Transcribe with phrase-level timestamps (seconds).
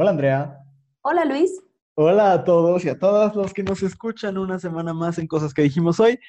[0.00, 0.64] Hola Andrea.
[1.02, 1.60] Hola Luis.
[1.96, 5.52] Hola a todos y a todas los que nos escuchan una semana más en Cosas
[5.52, 6.20] que dijimos hoy.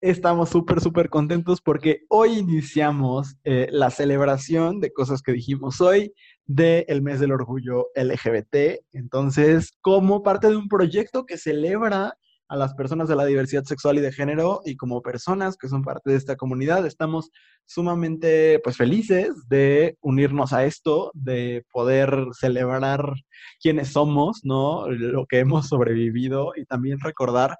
[0.00, 6.14] Estamos súper, súper contentos porque hoy iniciamos eh, la celebración de Cosas que dijimos hoy
[6.46, 8.80] del mes del orgullo LGBT.
[8.92, 12.16] Entonces, como parte de un proyecto que celebra
[12.50, 15.82] a las personas de la diversidad sexual y de género y como personas que son
[15.82, 16.84] parte de esta comunidad.
[16.84, 17.30] Estamos
[17.64, 23.14] sumamente pues felices de unirnos a esto, de poder celebrar
[23.62, 24.88] quiénes somos, ¿no?
[24.90, 27.56] Lo que hemos sobrevivido y también recordar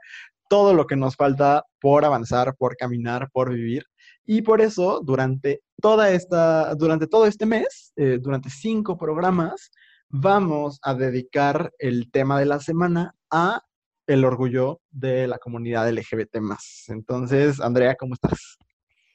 [0.49, 3.85] todo lo que nos falta por avanzar, por caminar, por vivir.
[4.27, 9.71] Y por eso, durante toda esta, durante todo este mes, eh, durante cinco programas,
[10.09, 13.63] vamos a dedicar el tema de la semana a
[14.11, 16.37] el orgullo de la comunidad LGBT
[16.89, 18.59] Entonces, Andrea, ¿cómo estás?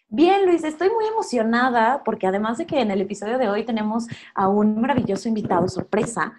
[0.07, 4.07] Bien, Luis, estoy muy emocionada porque además de que en el episodio de hoy tenemos
[4.33, 6.33] a un maravilloso invitado sorpresa,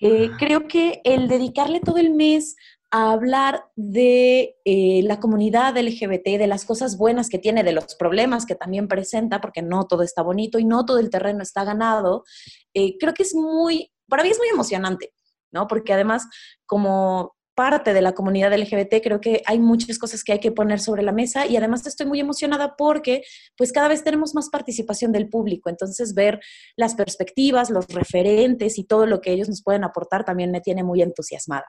[0.00, 2.56] eh, creo que el dedicarle todo el mes
[2.90, 7.94] a hablar de eh, la comunidad LGBT, de las cosas buenas que tiene, de los
[7.96, 11.64] problemas que también presenta, porque no todo está bonito y no todo el terreno está
[11.64, 12.24] ganado,
[12.72, 15.12] eh, creo que es muy, para mí es muy emocionante,
[15.52, 15.66] ¿no?
[15.66, 16.26] Porque además,
[16.64, 20.78] como parte de la comunidad LGBT, creo que hay muchas cosas que hay que poner
[20.78, 23.22] sobre la mesa y además estoy muy emocionada porque
[23.56, 26.38] pues cada vez tenemos más participación del público, entonces ver
[26.76, 30.84] las perspectivas, los referentes y todo lo que ellos nos pueden aportar también me tiene
[30.84, 31.66] muy entusiasmada.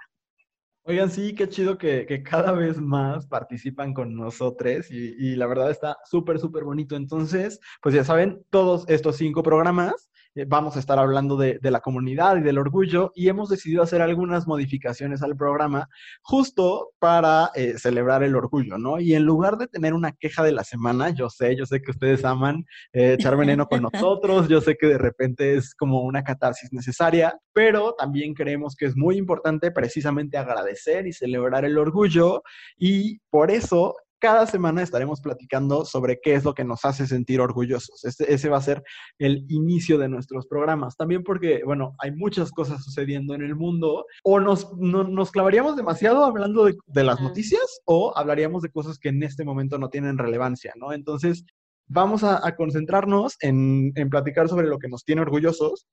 [0.84, 5.72] Oigan, sí, qué chido que, cada vez más participan con nosotros y, y la verdad
[5.72, 6.96] está súper, súper bonito.
[6.96, 11.82] Entonces, pues ya saben, todos estos cinco programas eh, vamos a estar hablando de, la
[11.82, 15.88] comunidad y del orgullo y hemos decidido hacer algunas modificaciones al programa
[16.22, 19.00] justo para eh, celebrar el orgullo, ¿no?
[19.00, 21.92] Y en lugar de tener una queja de la semana, yo sé, yo sé que
[21.92, 26.24] ustedes aman eh, echar veneno con nosotros, yo sé que de repente es como una
[26.24, 32.44] catarsis necesaria, pero también creemos que es muy importante precisamente agradecer y celebrar el orgullo
[32.78, 37.42] y por eso cada semana estaremos platicando sobre qué es lo que nos hace sentir
[37.42, 38.04] orgullosos.
[38.04, 38.84] Ese, va a ser
[39.18, 40.96] el inicio de nuestros programas.
[40.98, 44.06] También porque, bueno, hay muchas cosas sucediendo en el mundo.
[44.24, 49.24] O nos, nos clavaríamos demasiado hablando de, las noticias o hablaríamos de cosas que en
[49.24, 50.92] este momento no tienen relevancia, ¿no?
[50.94, 51.46] Entonces,
[51.88, 55.88] vamos a, concentrarnos en, en platicar sobre lo que nos tiene orgullosos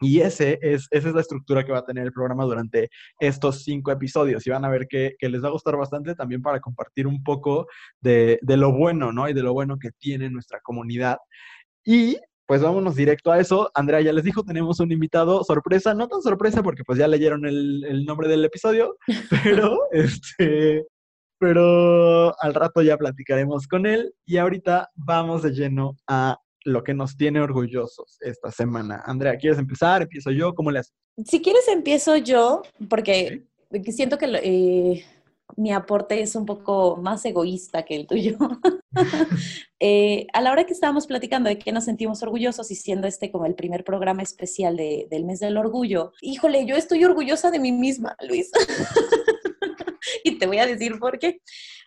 [0.00, 3.64] y ese es, esa es la estructura que va a tener el programa durante estos
[3.64, 4.46] cinco episodios.
[4.46, 7.66] Y van a ver que, les va a gustar bastante también para compartir un poco
[8.00, 9.28] de, lo bueno, ¿no?
[9.28, 11.18] Y de lo bueno que tiene nuestra comunidad.
[11.84, 13.70] Y pues vámonos directo a eso.
[13.74, 17.46] Andrea ya les dijo, tenemos un invitado sorpresa, no tan sorpresa porque pues ya leyeron
[17.46, 18.96] el, el nombre del episodio,
[19.42, 20.86] pero este,
[21.38, 26.94] pero al rato ya platicaremos con él y ahorita vamos de lleno a lo que
[26.94, 29.02] nos tiene orgullosos esta semana.
[29.06, 30.02] Andrea, ¿quieres empezar?
[30.02, 30.52] ¿Empiezo yo?
[30.54, 30.94] ¿Cómo le haces?
[31.24, 33.44] Si quieres, empiezo yo, porque
[33.88, 35.04] siento que eh,
[35.56, 38.36] mi aporte es un poco más egoísta que el tuyo.
[39.78, 43.30] Eh, a la hora que estábamos platicando de que nos sentimos orgullosos y siendo este
[43.30, 47.72] como el primer programa especial del mes del orgullo, híjole, yo estoy orgullosa de mí
[47.72, 48.50] misma, Luis.
[50.26, 51.40] y te voy a decir por qué.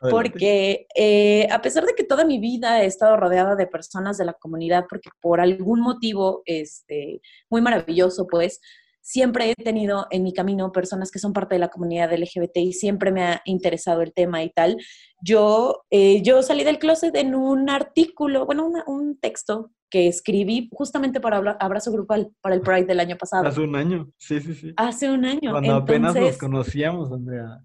[0.09, 4.25] Porque eh, a pesar de que toda mi vida he estado rodeada de personas de
[4.25, 8.61] la comunidad, porque por algún motivo este, muy maravilloso, pues,
[9.01, 12.73] siempre he tenido en mi camino personas que son parte de la comunidad LGBT y
[12.73, 14.77] siempre me ha interesado el tema y tal.
[15.21, 21.19] Yo, eh, yo salí del closet en un artículo, bueno, un texto que escribí justamente
[21.19, 23.47] para Abrazo Grupal, para el Pride del año pasado.
[23.47, 24.73] Hace un año, sí, sí, sí.
[24.77, 25.51] Hace un año.
[25.51, 27.63] Cuando apenas nos conocíamos, Andrea.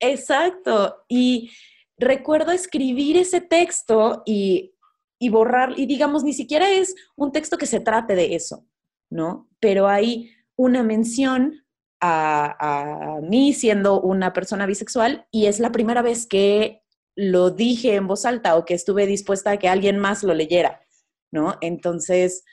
[0.00, 1.04] Exacto.
[1.08, 1.50] Y
[1.98, 4.74] recuerdo escribir ese texto y,
[5.30, 8.66] borrar, y digamos, ni siquiera es un texto que se trate de eso,
[9.10, 9.48] ¿no?
[9.60, 11.64] Pero hay una mención
[12.00, 12.56] a,
[13.16, 16.82] a, mí siendo una persona bisexual y es la primera vez que
[17.14, 20.82] lo dije en voz alta o que estuve dispuesta a que alguien más lo leyera,
[21.32, 21.56] ¿no?
[21.62, 22.44] Entonces,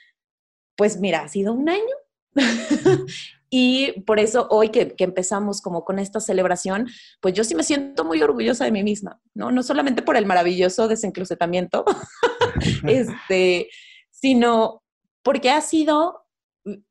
[0.76, 1.94] pues mira, ha sido un año
[3.56, 6.88] Y por eso hoy que, empezamos como con esta celebración,
[7.20, 9.52] pues yo sí me siento muy orgullosa de mí misma, ¿no?
[9.52, 11.84] No solamente por el maravilloso desenclusetamiento,
[12.88, 13.68] este,
[14.10, 14.82] sino
[15.22, 16.26] porque ha sido,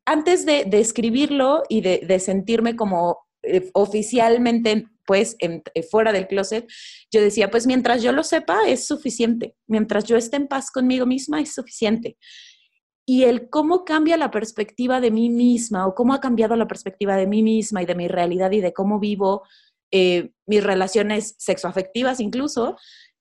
[0.06, 5.62] antes de, escribirlo y de, sentirme como eh, oficialmente pues eh,
[5.92, 6.66] fuera del closet,
[7.12, 11.06] yo decía, pues mientras yo lo sepa es suficiente, mientras yo esté en paz conmigo
[11.06, 12.16] misma es suficiente
[13.06, 17.18] y el cómo cambia la perspectiva de mí misma o cómo ha cambiado la perspectiva
[17.18, 19.44] de mí misma y de mi realidad y de cómo vivo
[19.92, 22.78] eh, mis relaciones sexoafectivas incluso,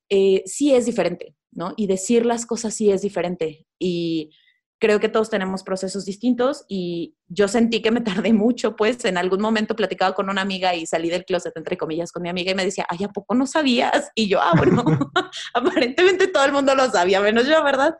[0.09, 1.75] eh, sí es diferente, ¿no?
[1.77, 3.67] Y decir las cosas sí es diferente.
[3.79, 4.31] Y
[4.79, 9.17] creo que todos tenemos procesos distintos y yo sentí que me tardé mucho, pues en
[9.17, 12.53] algún momento platicaba con una amiga y salí del closet, entre comillas, con mi amiga
[12.53, 14.11] y me decía, ay, ¿a poco no sabías?
[14.15, 14.83] Y yo, ah, bueno,
[15.55, 17.95] aparentemente todo el mundo lo sabía, menos yo, ¿verdad?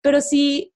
[0.00, 0.74] Pero sí,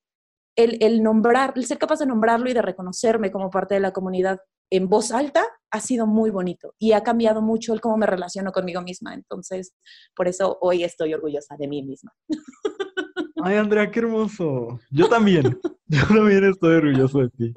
[0.65, 3.93] el, el nombrar, el ser capaz de nombrarlo y de reconocerme como parte de la
[3.93, 4.41] comunidad
[4.71, 8.53] en voz alta ha sido muy bonito y ha cambiado mucho el cómo me relaciono
[8.53, 9.15] conmigo misma.
[9.15, 9.75] Entonces,
[10.15, 12.13] por eso hoy estoy orgullosa de mí misma.
[13.43, 14.79] Ay, Andrea, qué hermoso.
[14.91, 15.59] Yo también.
[15.87, 17.55] Yo también estoy orgulloso de ti.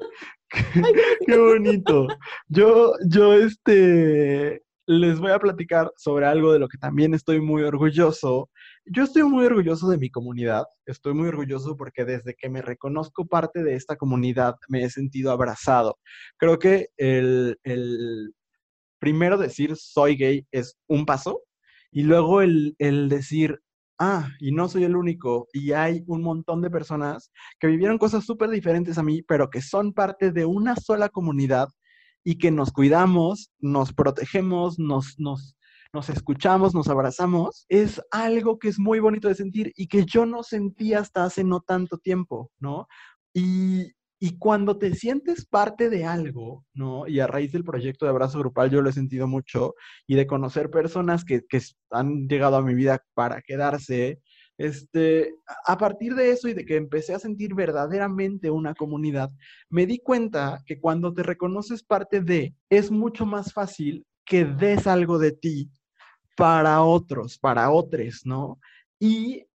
[1.26, 2.08] Qué, bonito.
[2.48, 7.62] Yo, yo, este, les voy a platicar sobre algo de lo que también estoy muy
[7.62, 8.50] orgulloso.
[8.86, 10.64] Yo estoy muy orgulloso de mi comunidad.
[10.86, 15.32] Estoy muy orgulloso porque desde que me reconozco parte de esta comunidad me he sentido
[15.32, 15.98] abrazado.
[16.36, 18.34] Creo que el, el
[18.98, 21.42] primero decir soy gay es un paso
[21.90, 23.60] y luego el, el decir
[23.98, 28.24] ah, y no soy el único, y hay un montón de personas que vivieron cosas
[28.24, 31.68] súper diferentes a mí, pero que son parte de una sola comunidad
[32.24, 35.56] y que nos cuidamos, nos protegemos, nos, nos,
[35.94, 40.26] nos escuchamos, nos abrazamos, es algo que es muy bonito de sentir y que yo
[40.26, 42.88] no sentí hasta hace no tanto tiempo, ¿no?
[43.32, 47.06] Y, y cuando te sientes parte de algo, ¿no?
[47.06, 49.74] Y a raíz del proyecto de abrazo grupal yo lo he sentido mucho
[50.08, 51.60] y de conocer personas que, que
[51.90, 54.20] han llegado a mi vida para quedarse,
[54.58, 55.32] este,
[55.66, 59.30] a partir de eso y de que empecé a sentir verdaderamente una comunidad,
[59.68, 64.86] me di cuenta que cuando te reconoces parte de, es mucho más fácil que des
[64.86, 65.70] algo de ti
[66.34, 68.58] para otros, para otros, ¿no?
[68.98, 69.46] Y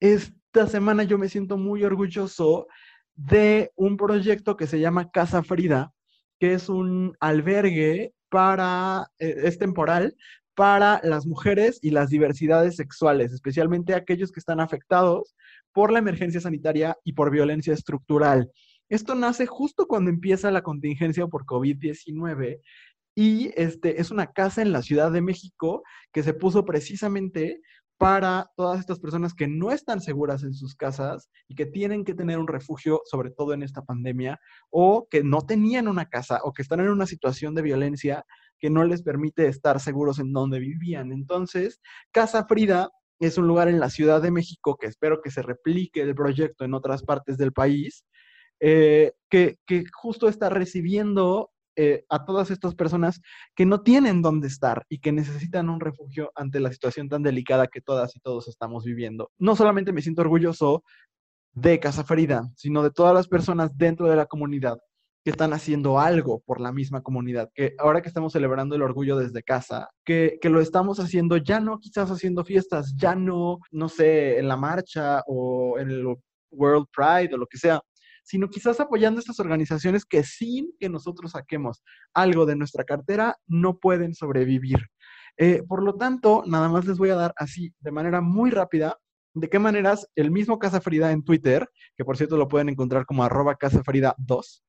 [0.00, 2.66] esta semana yo me siento muy orgulloso
[3.14, 5.92] de un proyecto que se llama Casa Frida,
[6.38, 10.14] que es un albergue para, eh, es temporal,
[10.54, 15.34] para las mujeres y las diversidades sexuales, especialmente aquellos que están afectados
[15.72, 18.50] por la emergencia sanitaria y por violencia estructural.
[18.88, 22.60] Esto nace justo cuando empieza la contingencia por COVID-19
[23.16, 25.82] y este, es una casa en la Ciudad de México
[26.12, 27.62] que se puso precisamente
[27.98, 32.12] para todas estas personas que no están seguras en sus casas y que tienen que
[32.12, 36.52] tener un refugio, sobre todo en esta pandemia, o que no tenían una casa o
[36.52, 38.26] que están en una situación de violencia
[38.58, 41.10] que no les permite estar seguros en donde vivían.
[41.10, 41.80] Entonces,
[42.12, 46.02] Casa Frida es un lugar en la Ciudad de México que espero que se replique
[46.02, 48.04] el proyecto en otras partes del país,
[48.60, 53.20] eh, que, que justo está recibiendo eh, a todas estas personas
[53.54, 57.66] que no tienen dónde estar y que necesitan un refugio ante la situación tan delicada
[57.66, 59.30] que todas y todos estamos viviendo.
[59.38, 60.82] No solamente me siento orgulloso
[61.52, 64.78] de Casa Frida, sino de todas las personas dentro de la comunidad
[65.24, 69.16] que están haciendo algo por la misma comunidad, que ahora que estamos celebrando el orgullo
[69.16, 73.88] desde casa, que, que, lo estamos haciendo ya no quizás haciendo fiestas, ya no, no
[73.88, 76.16] sé, en la marcha o en el
[76.52, 77.80] World Pride o lo que sea,
[78.26, 83.78] sino quizás apoyando estas organizaciones que sin que nosotros saquemos algo de nuestra cartera, no
[83.78, 84.78] pueden sobrevivir.
[85.36, 88.98] Eh, por lo tanto, nada más les voy a dar así, de manera muy rápida,
[89.34, 93.06] de qué maneras el mismo Casa Frida en Twitter, que por cierto lo pueden encontrar
[93.06, 94.64] como arroba Casa Frida 2,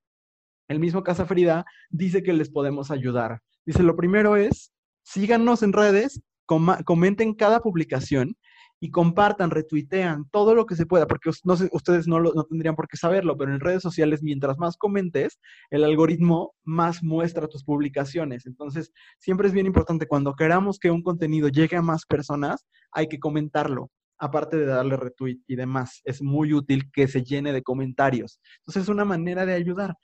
[0.68, 3.42] el mismo Casa Frida dice que les podemos ayudar.
[3.65, 4.71] Dice, lo primero es,
[5.03, 8.38] síganos en redes, comenten cada publicación
[8.79, 12.88] y compartan, retuitean todo lo que se pueda, porque no ustedes no, no tendrían por
[12.88, 15.39] qué saberlo, pero en redes sociales, mientras más comentes,
[15.72, 18.46] el algoritmo más muestra tus publicaciones.
[18.46, 23.07] Entonces, siempre es bien importante, cuando queramos que un contenido llegue a más personas, hay
[23.07, 26.01] que comentarlo aparte de darle retweet y demás.
[26.03, 28.39] Es muy útil que se llene de comentarios.
[28.60, 29.96] Entonces, es una manera de ayudar.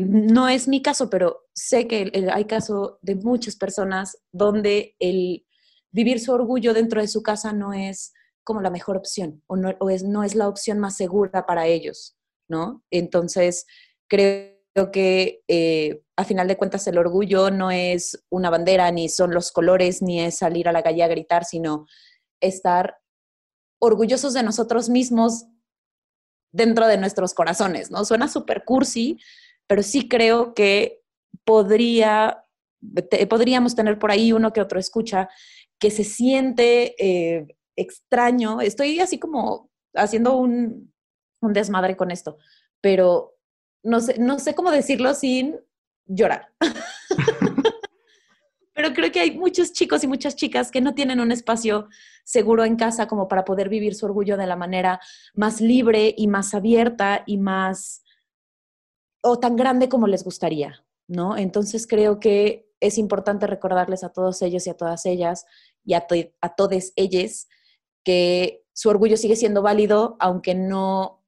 [0.00, 5.44] no es mi caso, pero sé que hay caso de muchas personas donde el
[5.90, 8.12] vivir su orgullo dentro de su casa no es
[8.44, 12.16] como la mejor opción o no, es, no es la opción más segura para ellos,
[12.48, 12.82] ¿no?
[12.90, 13.66] Entonces,
[14.08, 14.57] creo
[14.92, 19.52] que eh, a final de cuentas el orgullo no es una bandera, ni son los
[19.52, 21.86] colores, ni es salir a la calle a gritar, sino
[22.40, 22.98] estar
[23.80, 25.46] orgullosos de nosotros mismos
[26.52, 28.04] dentro de nuestros corazones, ¿no?
[28.04, 29.18] Suena súper cursi,
[29.66, 31.02] pero sí creo que
[31.44, 32.44] podría,
[33.28, 35.28] podríamos tener por ahí uno que otro escucha
[35.78, 37.46] que se siente eh,
[37.76, 38.60] extraño.
[38.60, 40.92] Estoy así como haciendo un,
[41.40, 42.38] un desmadre con esto,
[42.80, 43.37] pero
[43.82, 45.58] no sé, no sé cómo decirlo sin
[46.06, 46.52] llorar.
[48.74, 51.88] Pero creo que hay muchos chicos y muchas chicas que no tienen un espacio
[52.22, 55.00] seguro en casa como para poder vivir su orgullo de la manera
[55.34, 58.04] más libre y más abierta y más
[59.20, 61.36] o tan grande como les gustaría, ¿no?
[61.36, 65.44] Entonces creo que es importante recordarles a todos ellos y a todas ellas
[65.84, 66.06] y a,
[66.40, 67.48] a todas ellas
[68.04, 71.24] que su orgullo sigue siendo válido aunque no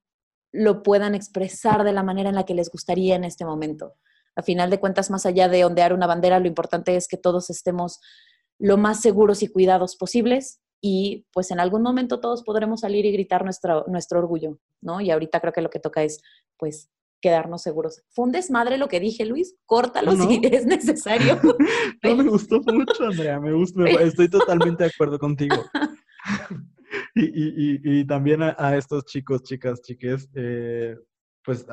[0.52, 3.94] lo puedan expresar de la manera en la que les gustaría en este momento.
[4.36, 7.50] A final de cuentas, más allá de ondear una bandera, lo importante es que todos
[7.50, 8.00] estemos
[8.58, 13.12] lo más seguros y cuidados posibles y pues en algún momento todos podremos salir y
[13.12, 15.00] gritar nuestro, nuestro orgullo, ¿no?
[15.00, 16.20] Y ahorita creo que lo que toca es
[16.56, 16.90] pues
[17.20, 18.02] quedarnos seguros.
[18.10, 21.38] Fue un desmadre lo que dije, Luis, córtalo si es necesario.
[22.02, 25.56] no me gustó mucho, Andrea, me gusta, estoy totalmente de acuerdo contigo.
[27.14, 30.96] Y, también a, estos chicos, chicas, chiques, eh,
[31.44, 31.66] pues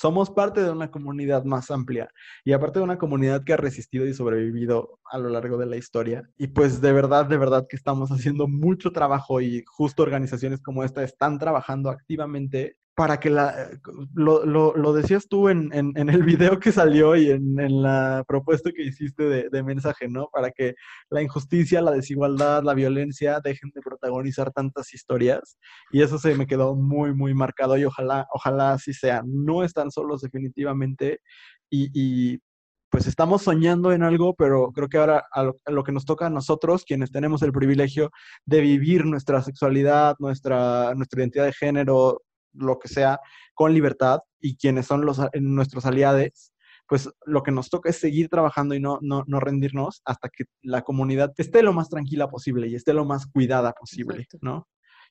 [0.00, 2.08] somos parte de una comunidad más amplia
[2.44, 5.76] y aparte de una comunidad que ha resistido y sobrevivido a lo largo de la
[5.76, 6.22] historia.
[6.38, 10.84] Y pues de verdad, de verdad que estamos haciendo mucho trabajo y justo organizaciones como
[10.84, 13.70] esta están trabajando activamente para que la,
[14.14, 18.70] lo, lo, decías tú en, en, el video que salió y en, en la propuesta
[18.72, 20.28] que hiciste de, de, mensaje, ¿no?
[20.32, 20.74] Para que
[21.08, 25.58] la injusticia, la desigualdad, la violencia dejen de protagonizar tantas historias.
[25.92, 29.22] Y eso se me quedó muy, muy marcado y ojalá, ojalá así sea.
[29.24, 31.20] No están solos definitivamente
[31.70, 32.38] y, y
[32.90, 36.04] pues estamos soñando en algo, pero creo que ahora a lo, a lo, que nos
[36.04, 38.10] toca a nosotros, quienes tenemos el privilegio
[38.44, 42.20] de vivir nuestra sexualidad, nuestra, nuestra identidad de género,
[42.52, 43.20] lo que sea,
[43.54, 46.52] con libertad y quienes son los, nuestros aliados,
[46.88, 50.44] pues lo que nos toca es seguir trabajando y no, no, no rendirnos hasta que
[50.62, 54.66] la comunidad esté lo más tranquila posible y esté lo más cuidada posible, ¿no?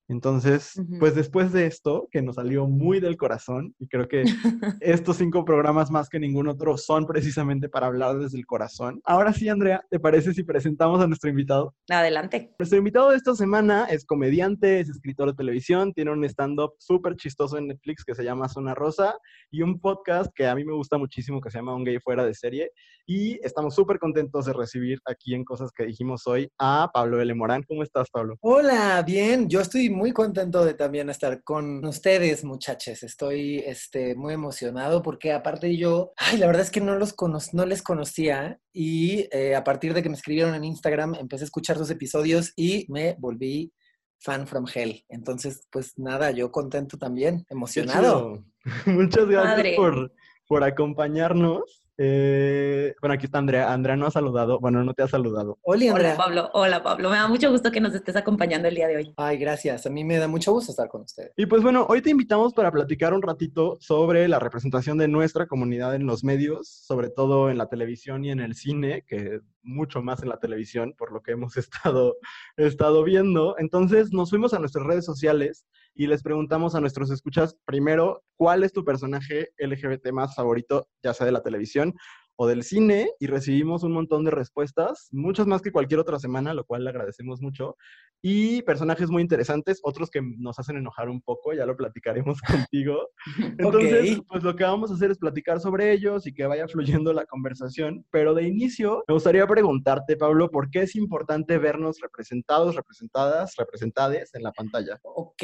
[0.09, 4.23] Entonces, pues después de esto, que nos salió muy del corazón, y creo que
[4.81, 9.01] estos cinco programas más que ningún otro son precisamente para hablar desde el corazón.
[9.05, 11.75] Ahora sí, Andrea, ¿te parece si presentamos a nuestro invitado?
[11.89, 12.55] Adelante.
[12.57, 17.15] Nuestro invitado de esta semana es comediante, es escritor de televisión, tiene un stand-up súper
[17.15, 19.15] chistoso en Netflix que se llama Zona Rosa
[19.51, 22.25] y un podcast que a mí me gusta muchísimo que se llama Un Gay Fuera
[22.25, 22.71] de Serie.
[23.05, 27.33] Y estamos súper contentos de recibir aquí en Cosas que dijimos hoy a Pablo L.
[27.33, 27.63] Morán.
[27.63, 28.37] ¿Cómo estás, Pablo?
[28.41, 29.49] Hola, bien.
[29.49, 33.03] Yo estoy muy contento de también estar con ustedes, muchachos.
[33.03, 37.15] Estoy este, muy emocionado porque aparte yo, ay, la verdad es que no, los
[37.53, 41.45] no les conocía y eh, a partir de que me escribieron en Instagram empecé a
[41.45, 43.73] escuchar sus episodios y me volví
[44.19, 45.03] fan from hell.
[45.09, 48.43] Entonces, pues nada, yo contento también, emocionado.
[48.85, 50.13] Muchas gracias por,
[50.47, 51.88] por acompañarnos.
[52.01, 53.73] Eh, bueno, aquí está Andrea.
[53.73, 54.57] Andrea no ha saludado.
[54.61, 55.59] Bueno, no te ha saludado.
[55.63, 56.49] Hola, Hola, Pablo.
[56.53, 57.09] Hola, Pablo.
[57.09, 59.13] Me da mucho gusto que nos estés acompañando el día de hoy.
[59.17, 59.85] Ay, gracias.
[59.85, 61.33] A mí me da mucho gusto estar con ustedes.
[61.35, 65.45] Y pues bueno, hoy te invitamos para platicar un ratito sobre la representación de nuestra
[65.47, 70.01] comunidad en los medios, sobre todo en la televisión y en el cine, que mucho
[70.01, 72.15] más en la televisión, por lo que hemos estado,
[72.55, 73.55] estado viendo.
[73.57, 75.65] Entonces nos fuimos a nuestras redes sociales
[75.99, 81.13] y les preguntamos a nuestros escuchas primero, ¿cuál es tu personaje LGBT más favorito, ya
[81.13, 81.93] sea de la televisión
[82.37, 86.53] o del cine y recibimos un montón de respuestas, muchas más que cualquier otra semana,
[86.53, 87.75] lo cual le agradecemos mucho.
[88.21, 93.09] Y personajes muy interesantes, otros que nos hacen enojar un poco, ya lo platicaremos contigo.
[93.57, 97.13] Entonces, pues lo que vamos a hacer es platicar sobre ellos y que vaya fluyendo
[97.13, 98.05] la conversación.
[98.11, 104.33] Pero de inicio, me gustaría preguntarte, Pablo, ¿por qué es importante vernos representados, representadas, representades
[104.33, 104.99] en la pantalla?
[105.03, 105.43] Ok,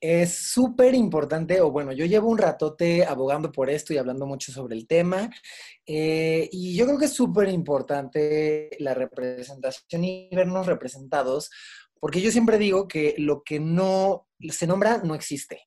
[0.00, 4.52] es súper importante, o bueno, yo llevo un ratote abogando por esto y hablando mucho
[4.52, 5.30] sobre el tema.
[5.86, 11.50] Eh, y yo creo que es súper importante la representación y vernos representados,
[12.00, 15.62] porque yo siempre digo que lo que no se nombra no existe.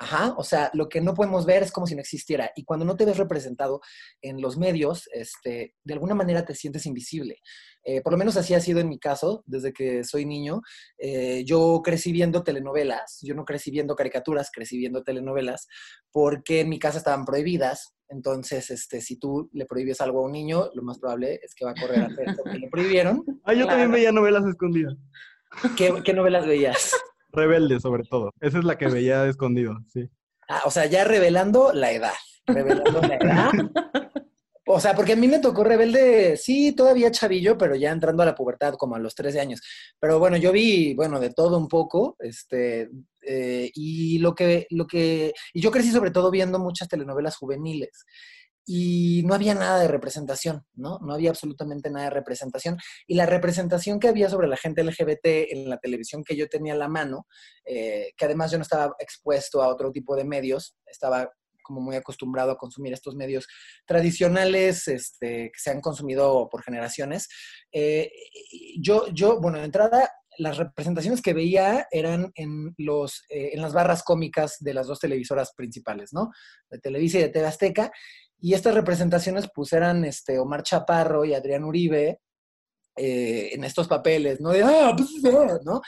[0.00, 2.52] Ajá, o sea, lo que no podemos ver es como si no existiera.
[2.54, 3.80] Y cuando no te ves representado
[4.22, 7.40] en los medios, este, de alguna manera te sientes invisible.
[7.82, 10.62] Eh, por lo menos así ha sido en mi caso, desde que soy niño.
[10.98, 15.66] Eh, yo crecí viendo telenovelas, yo no crecí viendo caricaturas, crecí viendo telenovelas,
[16.12, 17.96] porque en mi casa estaban prohibidas.
[18.08, 21.64] Entonces, este, si tú le prohíbes algo a un niño, lo más probable es que
[21.64, 23.24] va a correr a hacer lo que le prohibieron.
[23.44, 24.94] Ah, yo también veía novelas escondidas.
[25.76, 26.92] ¿Qué, ¿Qué novelas veías?
[27.30, 28.32] Rebelde, sobre todo.
[28.40, 30.08] Esa es la que veía escondido, sí.
[30.48, 32.14] Ah, o sea, ya revelando la edad.
[32.46, 33.50] Revelando la edad.
[34.70, 38.26] O sea, porque a mí me tocó rebelde, sí, todavía chavillo, pero ya entrando a
[38.26, 39.62] la pubertad, como a los 13 años.
[39.98, 42.90] Pero bueno, yo vi, bueno, de todo un poco, este,
[43.22, 48.04] eh, y lo que, lo que, y yo crecí sobre todo viendo muchas telenovelas juveniles
[48.70, 50.98] y no había nada de representación, ¿no?
[50.98, 52.76] No había absolutamente nada de representación.
[53.06, 56.74] Y la representación que había sobre la gente LGBT en la televisión que yo tenía
[56.74, 57.26] a la mano,
[57.64, 61.32] eh, que además yo no estaba expuesto a otro tipo de medios, estaba
[61.62, 63.46] como muy acostumbrado a consumir estos medios
[63.86, 67.26] tradicionales este, que se han consumido por generaciones.
[67.72, 68.10] Eh,
[68.78, 73.72] yo, yo, bueno, de entrada, las representaciones que veía eran en, los, eh, en las
[73.72, 76.30] barras cómicas de las dos televisoras principales, ¿no?
[76.70, 77.90] De Televisa y de TV Azteca.
[78.40, 82.20] Y estas representaciones pues eran este, Omar Chaparro y Adrián Uribe
[82.96, 84.50] eh, en estos papeles, ¿no?
[84.50, 85.82] De, ah, pues, ah", ¿no?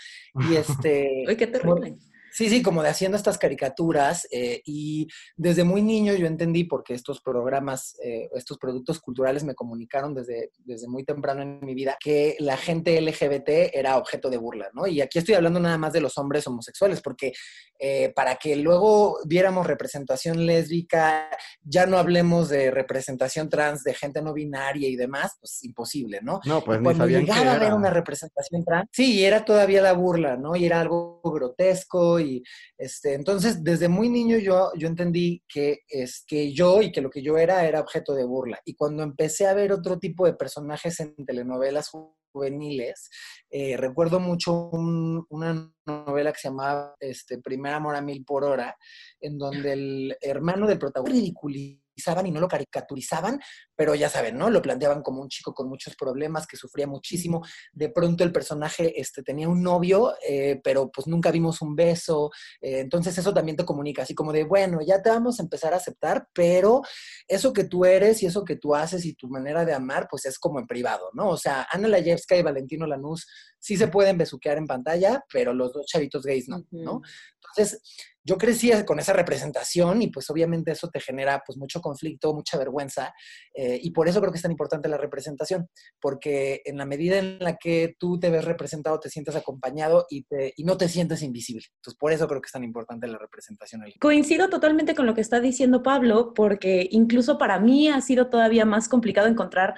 [0.49, 1.25] Y este...
[1.29, 1.97] Uy, qué terrible.
[2.33, 6.95] Sí, sí, como de haciendo estas caricaturas eh, y desde muy niño yo entendí porque
[6.95, 11.97] estos programas, eh, estos productos culturales me comunicaron desde, desde muy temprano en mi vida
[11.99, 14.87] que la gente LGBT era objeto de burla, ¿no?
[14.87, 17.33] Y aquí estoy hablando nada más de los hombres homosexuales porque
[17.79, 21.29] eh, para que luego viéramos representación lésbica,
[21.63, 26.41] ya no hablemos de representación trans de gente no binaria y demás, pues imposible, ¿no?
[26.45, 27.59] No, pues Cuando ni llegaba a era.
[27.59, 30.55] ver una representación trans, sí, y era todavía la burla, ¿no?
[30.57, 32.43] Y era algo grotesco y
[32.79, 37.11] este, entonces desde muy niño yo, yo entendí que es que yo y que lo
[37.11, 38.61] que yo era era objeto de burla.
[38.65, 41.91] Y cuando empecé a ver otro tipo de personajes en telenovelas
[42.33, 43.09] juveniles,
[43.51, 48.45] eh, recuerdo mucho un, una novela que se llamaba este, Primer Amor a Mil por
[48.45, 48.77] Hora,
[49.21, 53.39] en donde el hermano del protagonista ridiculizaban y no lo caricaturizaban,
[53.81, 54.51] pero ya saben, ¿no?
[54.51, 57.43] Lo planteaban como un chico con muchos problemas, que sufría muchísimo.
[57.73, 62.31] De pronto el personaje este, tenía un novio, eh, pero pues nunca vimos un beso.
[62.61, 65.73] Eh, entonces eso también te comunica, así como de, bueno, ya te vamos a empezar
[65.73, 66.83] a aceptar, pero
[67.27, 70.27] eso que tú eres y eso que tú haces y tu manera de amar, pues
[70.27, 71.31] es como en privado, ¿no?
[71.31, 73.27] O sea, Ana Layevska y Valentino Lanús
[73.59, 77.01] sí se pueden besuquear en pantalla, pero los dos chavitos gays no, ¿no?
[77.37, 77.81] Entonces,
[78.23, 82.59] yo crecí con esa representación y pues obviamente eso te genera pues mucho conflicto, mucha
[82.59, 83.15] vergüenza
[83.55, 85.69] eh, y por eso creo que es tan importante la representación,
[86.01, 90.25] porque en la medida en la que tú te ves representado, te sientes acompañado y,
[90.57, 91.67] y no te sientes invisible.
[91.77, 93.83] Entonces, por eso creo que es tan importante la representación.
[94.01, 98.65] Coincido totalmente con lo que está diciendo Pablo, porque incluso para mí ha sido todavía
[98.65, 99.75] más complicado encontrar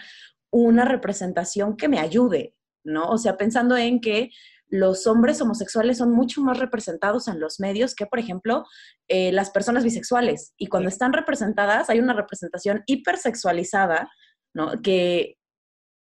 [0.50, 3.08] una representación que me ayude, ¿no?
[3.08, 4.30] O sea, pensando en que
[4.72, 8.64] los hombres homosexuales son mucho más representados en los medios que, por ejemplo,
[9.06, 10.54] eh, las personas bisexuales.
[10.56, 14.10] Y cuando están representadas, hay una representación hipersexualizada,
[14.54, 14.80] ¿no?
[14.80, 15.36] Que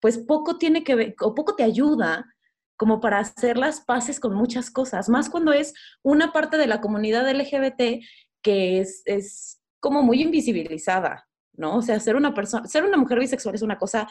[0.02, 2.26] pues poco tiene que ver, o poco te ayuda
[2.76, 6.82] como para hacer las paces con muchas cosas, más cuando es una parte de la
[6.82, 8.04] comunidad LGBT
[8.44, 11.78] que es, es como muy invisibilizada, ¿no?
[11.78, 14.06] O sea, ser una persona, ser una mujer bisexual es una cosa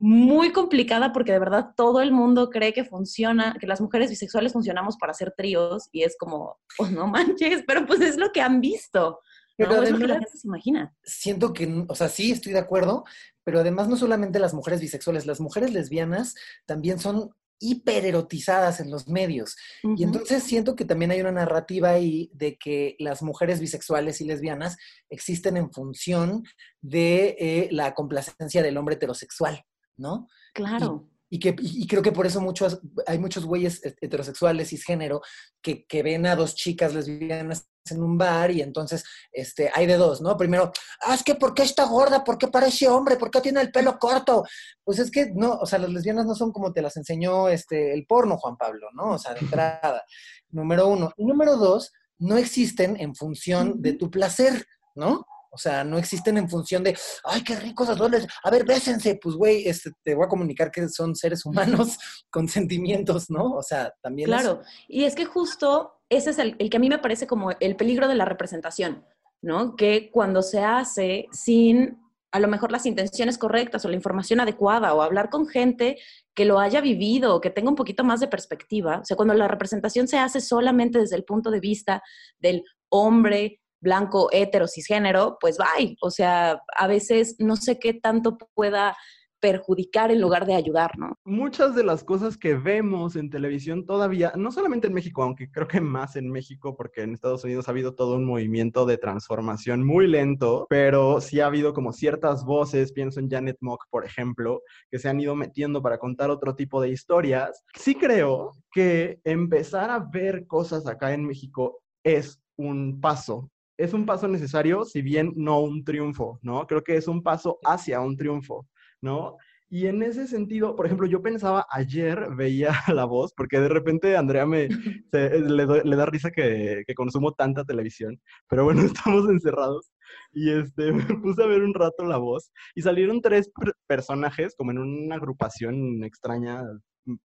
[0.00, 4.54] muy complicada porque de verdad todo el mundo cree que funciona, que las mujeres bisexuales
[4.54, 8.40] funcionamos para hacer tríos y es como, pues no manches, pero pues es lo que
[8.40, 9.20] han visto.
[9.58, 9.68] ¿no?
[9.68, 10.94] Pero es lo que la además- gente se imagina.
[11.04, 13.04] Siento que, o sea, sí, estoy de acuerdo,
[13.44, 16.34] pero además no solamente las mujeres bisexuales, las mujeres lesbianas
[16.64, 17.30] también son
[17.62, 19.54] hipererotizadas en los medios.
[19.82, 24.24] Y entonces siento que también hay una narrativa ahí de que las mujeres bisexuales y
[24.24, 24.78] lesbianas
[25.10, 26.44] existen en función
[26.80, 29.62] de eh, la complacencia del hombre heterosexual,
[30.00, 30.28] ¿no?
[30.54, 31.08] Claro.
[31.28, 35.20] Y, que, y creo que por eso muchos, hay muchos güeyes heterosexuales, cisgénero,
[35.62, 39.96] que, que ven a dos chicas lesbianas en un bar y entonces este, hay de
[39.96, 40.36] dos, ¿no?
[40.36, 42.24] Primero, ah, es que ¿por qué está gorda?
[42.24, 43.16] ¿Por qué parece hombre?
[43.16, 44.44] ¿Por qué tiene el pelo corto?
[44.82, 47.94] Pues es que no, o sea, las lesbianas no son como te las enseñó este,
[47.94, 49.12] el porno, Juan Pablo, ¿no?
[49.12, 50.02] O sea, de entrada,
[50.50, 51.12] número uno.
[51.16, 55.24] Y número dos, no existen en función de tu placer, ¿no?
[55.50, 59.18] O sea, no existen en función de, ay, qué ricos azules, a ver, bésense.
[59.20, 61.98] Pues, güey, este, te voy a comunicar que son seres humanos
[62.30, 63.52] con sentimientos, ¿no?
[63.52, 64.28] O sea, también.
[64.28, 67.50] Claro, y es que justo ese es el, el, que a mí me parece como
[67.58, 69.04] el peligro de la representación,
[69.42, 69.76] ¿no?
[69.76, 71.98] Que cuando se hace sin
[72.32, 75.98] a lo mejor las intenciones correctas o la información adecuada o hablar con gente
[76.34, 79.34] que lo haya vivido o que tenga un poquito más de perspectiva, o sea, cuando
[79.34, 82.02] la representación se hace solamente desde el punto de vista
[82.38, 85.96] del hombre blanco, hetero, cisgénero, pues bye.
[86.00, 88.96] O sea, a veces no sé qué tanto pueda
[89.40, 91.14] perjudicar en lugar de ayudar, ¿no?
[91.24, 95.66] Muchas de las cosas que vemos en televisión todavía, no solamente en México, aunque creo
[95.66, 99.84] que más en México, porque en Estados Unidos ha habido todo un movimiento de transformación
[99.84, 104.62] muy lento, pero sí ha habido como ciertas voces, pienso en Janet Mock, por ejemplo,
[104.90, 107.64] que se han ido metiendo para contar otro tipo de historias.
[107.74, 114.04] Sí creo que empezar a ver cosas acá en México es un paso es un
[114.04, 116.66] paso necesario, si bien no un triunfo, ¿no?
[116.66, 118.68] Creo que es un paso hacia un triunfo,
[119.00, 119.38] ¿no?
[119.70, 124.16] Y en ese sentido, por ejemplo, yo pensaba ayer, veía la voz, porque de repente
[124.16, 124.68] Andrea me
[125.12, 128.82] le, da risa que, que, consumo tanta televisión, pero bueno,
[129.14, 129.90] estamos encerrados
[130.32, 133.50] y este, me puse a ver un rato la voz y salieron tres
[133.86, 136.62] personajes como en una agrupación extraña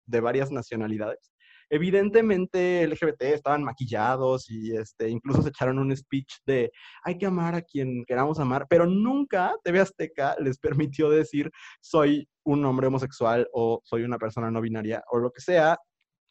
[0.05, 1.34] de varias nacionalidades
[1.69, 6.71] evidentemente LGBT estaban maquillados y este, incluso se echaron un speech de
[7.03, 11.51] hay que amar a quien queramos amar, pero nunca TV Azteca les permitió decir
[11.81, 15.77] soy un hombre homosexual o soy una persona no binaria o lo que sea.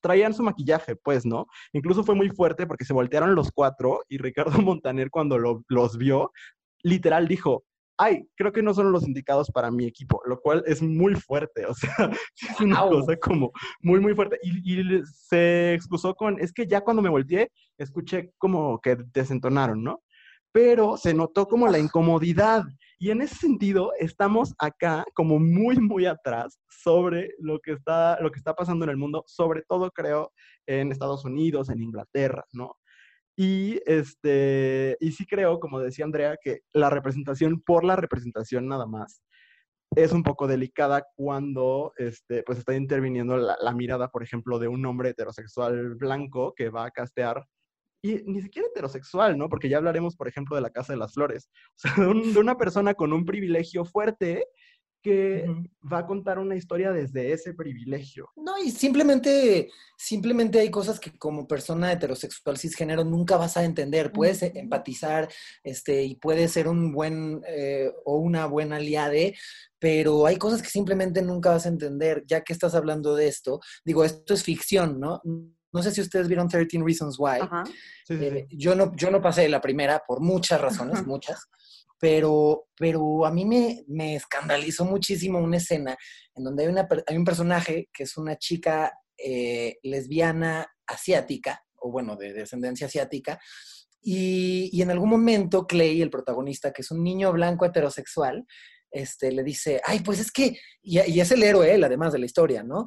[0.01, 1.47] Traían su maquillaje, pues, ¿no?
[1.73, 6.31] Incluso fue muy fuerte porque se voltearon los cuatro y Ricardo Montaner cuando los vio,
[6.83, 7.65] literal dijo,
[7.97, 11.67] ay, creo que no son los indicados para mi equipo, lo cual es muy fuerte,
[11.67, 11.95] o sea,
[12.41, 14.39] es una cosa como muy, muy fuerte.
[14.43, 20.03] Y, se excusó con, es que ya cuando me volteé, escuché como que desentonaron, ¿no?
[20.53, 22.65] Pero se notó como la incomodidad.
[22.99, 28.31] Y en ese sentido, estamos acá como muy, muy atrás sobre lo que está, lo
[28.31, 30.33] que está pasando en el mundo, sobre todo creo
[30.67, 32.77] en Estados Unidos, en Inglaterra, ¿no?
[33.37, 38.87] Y, este, y sí creo, como decía Andrea, que la representación por la representación nada
[38.87, 39.23] más
[39.97, 44.85] es un poco delicada cuando este, pues está interviniendo la, mirada, por ejemplo, de un
[44.87, 47.45] hombre heterosexual blanco que va a castear,
[48.03, 49.49] y ni siquiera heterosexual, ¿no?
[49.49, 51.49] Porque ya hablaremos, por ejemplo, de la Casa de las Flores,
[52.37, 54.47] de una persona con un privilegio fuerte
[55.05, 55.45] que
[55.93, 58.31] va a contar una historia desde ese privilegio.
[58.37, 64.13] No, y simplemente, simplemente hay cosas que como persona heterosexual cisgénero nunca vas a entender.
[64.13, 65.29] Puedes empatizar
[65.63, 69.37] este, y puedes ser un buen eh, o una buena aliade,
[69.79, 73.61] pero hay cosas que simplemente nunca vas a entender, ya que estás hablando de esto.
[73.85, 75.21] Digo, esto es ficción, ¿no?
[75.23, 77.41] No sé si ustedes vieron 13 Reasons Why.
[78.09, 81.47] Eh, yo, no, yo no pasé la primera por muchas razones, muchas
[82.05, 85.97] pero, pero a mí me, me escandalizó muchísimo una escena
[86.35, 91.91] en donde hay, una, hay un personaje que es una chica eh, lesbiana asiática, o
[91.91, 93.41] bueno, de descendencia asiática,
[94.03, 98.45] y, y, en algún momento Clay, el protagonista, que es un niño blanco heterosexual,
[98.91, 102.27] este, le dice, ay, pues es que, y, es el héroe él, además de la
[102.27, 102.85] historia, ¿no?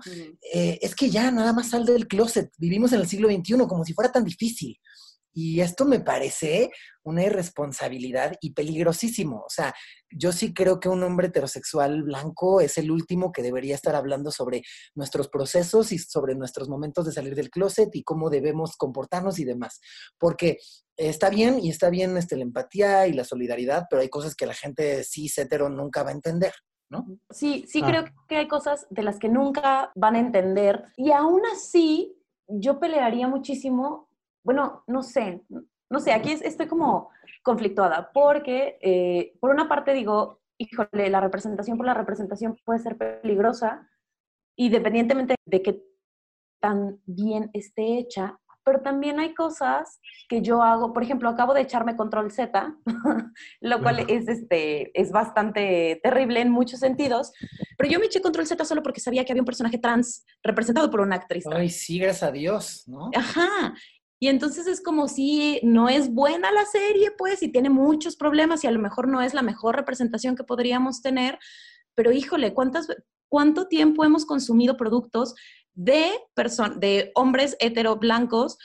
[0.54, 3.84] Eh, es que ya nada más sal del closet, vivimos en el siglo XXI como
[3.84, 4.78] si fuera tan difícil.
[5.40, 6.72] Y esto me parece
[7.04, 9.42] una irresponsabilidad y peligrosísimo.
[9.42, 9.72] O sea,
[10.10, 14.32] yo sí creo que un hombre heterosexual blanco es el último que debería estar hablando
[14.32, 14.64] sobre
[14.96, 19.46] nuestros procesos y sobre nuestros momentos de salir del closet y cómo debemos comportarnos y
[19.46, 19.80] demás.
[20.18, 20.58] Porque
[20.96, 24.48] está bien y está bien este, la empatía y la solidaridad, pero hay cosas que
[24.48, 26.54] la gente cis hetero nunca va a entender.
[26.90, 27.06] ¿No?
[27.30, 27.88] Sí, sí ah.
[27.88, 32.80] creo que hay cosas de las que nunca van a entender y aún así yo
[32.80, 34.07] pelearía muchísimo
[34.48, 35.44] bueno, no sé,
[35.90, 37.10] no sé, aquí estoy como
[37.44, 42.98] conflictuada, porque eh, por una parte digo, híjole, la representación por la representación puede ser
[42.98, 43.90] peligrosa,
[44.56, 45.84] independientemente de que
[46.62, 51.62] tan bien esté hecha, pero también hay cosas que yo hago, por ejemplo, acabo de
[51.62, 52.74] echarme control Z,
[53.62, 57.34] lo cual es, este, es bastante terrible en muchos sentidos,
[57.78, 60.90] pero yo me eché control Z solo porque sabía que había un personaje trans representado
[60.90, 61.46] por una actriz.
[61.52, 63.10] Ay, sí, gracias a Dios, ¿no?
[63.14, 63.74] Ajá,
[64.20, 68.64] y entonces es como si no es buena la serie, pues, y tiene muchos problemas
[68.64, 71.38] y a lo mejor no es la mejor representación que podríamos tener,
[71.94, 72.88] pero híjole, ¿cuántas,
[73.30, 75.36] cuánto tiempo hemos consumido productos
[75.76, 76.12] de,
[76.78, 78.58] de hombres hetero blancos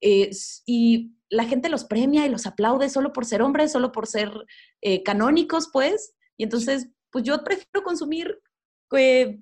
[0.00, 0.30] eh,
[0.66, 4.32] y la gente los premia y los aplaude solo por ser hombres, solo por ser
[4.80, 6.14] eh, canónicos, pues.
[6.36, 8.40] Y entonces, pues yo prefiero consumir
[8.96, 9.38] eh,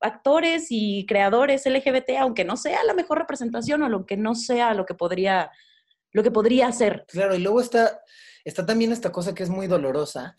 [0.00, 4.74] actores y creadores LGBT, aunque no sea la mejor representación o lo que no sea
[4.74, 5.50] lo que podría,
[6.12, 7.04] lo que podría ser.
[7.08, 8.00] Claro, y luego está,
[8.44, 10.34] está también esta cosa que es muy dolorosa,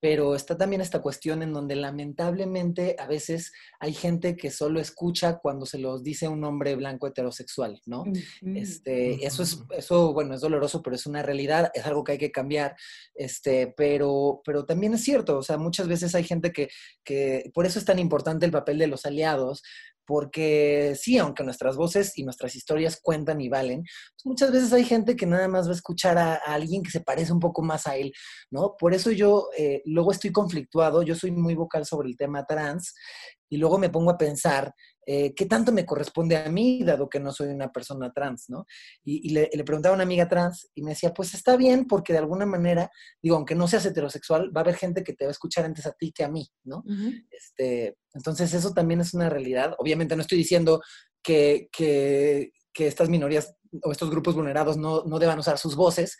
[0.00, 5.38] pero está también esta cuestión en donde lamentablemente a veces hay gente que solo escucha
[5.38, 8.04] cuando se los dice un hombre blanco heterosexual, ¿no?
[8.54, 12.18] Este, eso es, eso, bueno, es doloroso, pero es una realidad, es algo que hay
[12.18, 12.76] que cambiar,
[13.14, 16.68] este, pero, pero también es cierto, o sea, muchas veces hay gente que,
[17.02, 19.62] que, por eso es tan importante el papel de los aliados,
[20.06, 24.84] porque sí, aunque nuestras voces y nuestras historias cuentan y valen, pues muchas veces hay
[24.84, 27.86] gente que nada más va a escuchar a, alguien que se parece un poco más
[27.86, 28.12] a él,
[28.50, 28.76] ¿no?
[28.78, 32.94] Por eso yo eh, luego estoy conflictuado, yo soy muy vocal sobre el tema trans
[33.48, 34.72] y luego me pongo a pensar
[35.08, 38.66] eh, qué tanto me corresponde a mí, dado que no soy una persona trans, ¿no?
[39.04, 42.18] Y, le, preguntaba a una amiga trans y me decía, pues está bien, porque de
[42.18, 42.90] alguna manera,
[43.22, 45.86] digo, aunque no seas heterosexual, va a haber gente que te va a escuchar antes
[45.86, 46.82] a ti que a mí, ¿no?
[47.30, 49.76] este, entonces eso también es una realidad.
[49.78, 50.82] Obviamente no estoy diciendo
[51.22, 56.18] que, que, que estas minorías o estos grupos vulnerados no, no deban usar sus voces,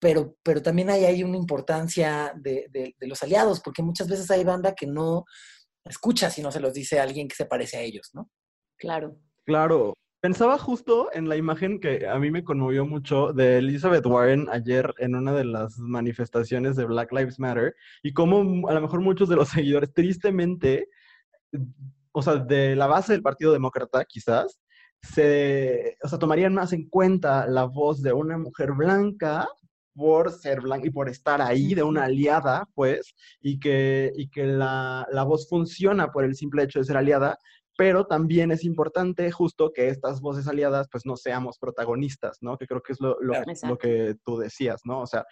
[0.00, 4.30] pero, pero también hay, hay una importancia de, de, de, los aliados, porque muchas veces
[4.30, 5.24] hay banda que no,
[5.84, 8.30] escucha si no se los dice alguien que se parece a ellos, ¿no?
[8.76, 9.16] Claro.
[9.44, 9.94] Claro.
[10.20, 14.94] Pensaba justo en la imagen que a mí me conmovió mucho de Elizabeth Warren ayer
[14.96, 19.28] en una de las manifestaciones de Black Lives Matter y cómo a lo mejor muchos
[19.28, 20.88] de los seguidores, tristemente,
[22.12, 24.62] o sea, de la base del Partido Demócrata quizás,
[25.02, 29.46] se, o sea, tomarían más en cuenta la voz de una mujer blanca
[29.94, 34.44] por ser blanca y por estar ahí de una aliada, pues, y que, y que
[34.44, 37.38] la, la, voz funciona por el simple hecho de ser aliada,
[37.76, 42.56] pero también es importante justo que estas voces aliadas, pues, no seamos protagonistas, ¿no?
[42.56, 43.34] Que creo que es lo, lo,
[43.68, 45.00] lo que tú decías, ¿no?
[45.00, 45.24] O sea,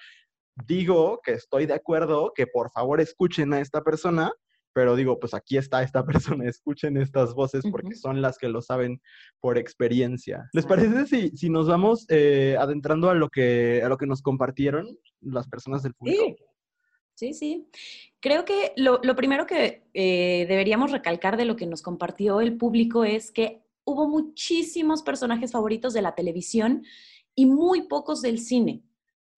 [0.66, 4.33] digo que estoy de acuerdo, que por favor escuchen a esta persona,
[4.72, 6.04] pero digo, pues aquí está esta
[6.40, 9.00] persona, escuchen estas voces porque son las que lo saben
[9.40, 10.48] por experiencia.
[10.52, 14.22] ¿Les parece si, si nos vamos eh, adentrando a lo, que, a lo que nos
[14.22, 16.37] compartieron las personas del público?
[17.14, 17.35] Sí, sí.
[17.35, 17.68] sí.
[18.20, 22.56] Creo que lo, lo primero que eh, deberíamos recalcar de lo que nos compartió el
[22.56, 26.85] público es que hubo muchísimos personajes favoritos de la televisión
[27.35, 28.82] y muy pocos del cine.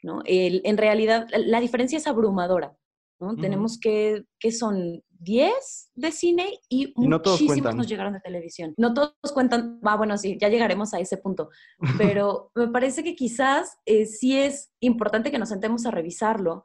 [0.02, 0.20] ¿no?
[0.26, 2.76] El, en realidad, la diferencia es abrumadora.
[3.24, 3.36] ¿No?
[3.36, 8.74] Tenemos que, que son 10 de cine y, muchísimos nos llegaron de televisión.
[8.76, 11.48] No todos cuentan, ah, bueno, sí, ya llegaremos a ese punto,
[11.98, 16.62] pero me parece que quizás eh, sí es importante que nos sentemos a revisarlo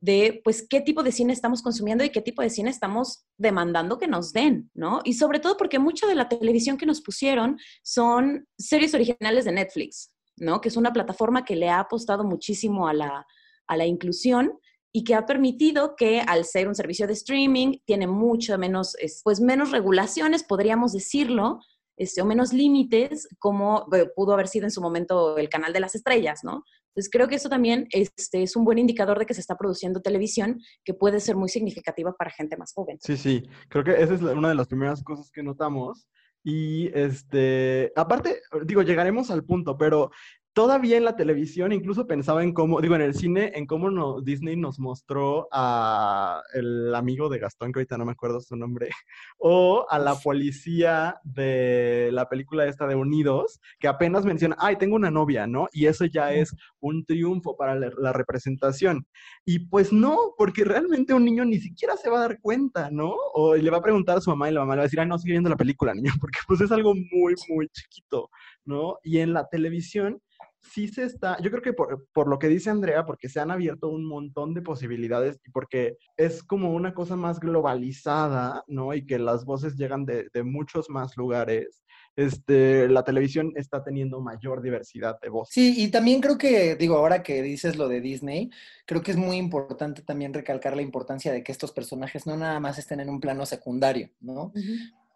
[0.00, 3.98] de, pues, qué tipo de cine estamos consumiendo y qué tipo de cine estamos demandando
[3.98, 5.00] que nos den, ¿no?
[5.04, 9.52] Y sobre todo porque mucha de la televisión que nos pusieron son series originales de
[9.52, 10.60] Netflix, ¿no?
[10.60, 13.26] Que es una plataforma que le ha apostado muchísimo a la,
[13.66, 14.58] a la inclusión
[14.92, 19.40] y que ha permitido que al ser un servicio de streaming tiene mucho menos, pues
[19.40, 21.60] menos regulaciones, podríamos decirlo,
[21.96, 25.80] este, o menos límites, como eh, pudo haber sido en su momento el canal de
[25.80, 26.62] las estrellas, ¿no?
[26.88, 30.00] Entonces creo que eso también este, es un buen indicador de que se está produciendo
[30.00, 32.98] televisión que puede ser muy significativa para gente más joven.
[33.00, 36.06] Sí, sí, creo que esa es una de las primeras cosas que notamos.
[36.42, 40.10] Y este, aparte, digo, llegaremos al punto, pero
[40.56, 44.22] todavía en la televisión incluso pensaba en cómo, digo, en el cine, en cómo no,
[44.22, 48.88] Disney nos mostró a el amigo de Gastón, que ahorita no me acuerdo su nombre,
[49.38, 54.96] o a la policía de la película esta de Unidos, que apenas menciona, ay, tengo
[54.96, 55.68] una novia, ¿no?
[55.72, 59.06] Y eso ya es un triunfo para la, representación.
[59.44, 63.14] Y pues no, porque realmente un niño ni siquiera se va a dar cuenta, ¿no?
[63.34, 65.00] O le va a preguntar a su mamá y la mamá le va a decir,
[65.00, 68.30] ay, no, sigue viendo la película, niño, porque pues es algo muy, muy chiquito,
[68.64, 68.96] ¿no?
[69.02, 70.22] Y en la televisión
[70.72, 73.88] sí se está, yo creo que por, lo que dice Andrea, porque se han abierto
[73.88, 78.94] un montón de posibilidades y porque es como una cosa más globalizada, ¿no?
[78.94, 81.82] Y que las voces llegan de, muchos más lugares.
[82.14, 85.52] Este, la televisión está teniendo mayor diversidad de voces.
[85.52, 88.50] Sí, y también creo que, digo, ahora que dices lo de Disney,
[88.86, 92.58] creo que es muy importante también recalcar la importancia de que estos personajes no nada
[92.60, 94.52] más estén en un plano secundario, ¿no?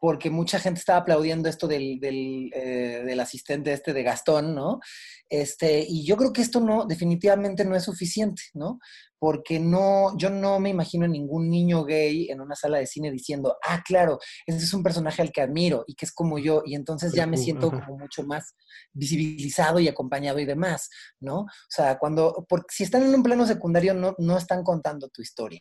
[0.00, 4.80] Porque mucha gente estaba aplaudiendo esto del, del, eh, del, asistente este de Gastón, ¿no?
[5.28, 8.80] Este, y yo creo que esto no, definitivamente no es suficiente, ¿no?
[9.18, 13.12] Porque no, yo no me imagino a ningún niño gay en una sala de cine
[13.12, 16.62] diciendo, ah, claro, ese es un personaje al que admiro y que es como yo,
[16.64, 18.54] y entonces ya me siento como mucho más
[18.94, 20.88] visibilizado y acompañado y demás,
[21.20, 21.40] ¿no?
[21.40, 25.20] O sea, cuando, porque si están en un plano secundario no, no están contando tu
[25.20, 25.60] historia,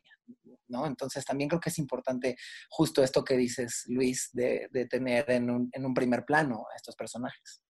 [0.70, 0.86] ¿no?
[0.86, 2.38] Entonces también creo que es importante
[2.70, 6.96] justo esto que dices, Luis, de, tener en un, en un, primer plano a estos
[6.96, 7.62] personajes.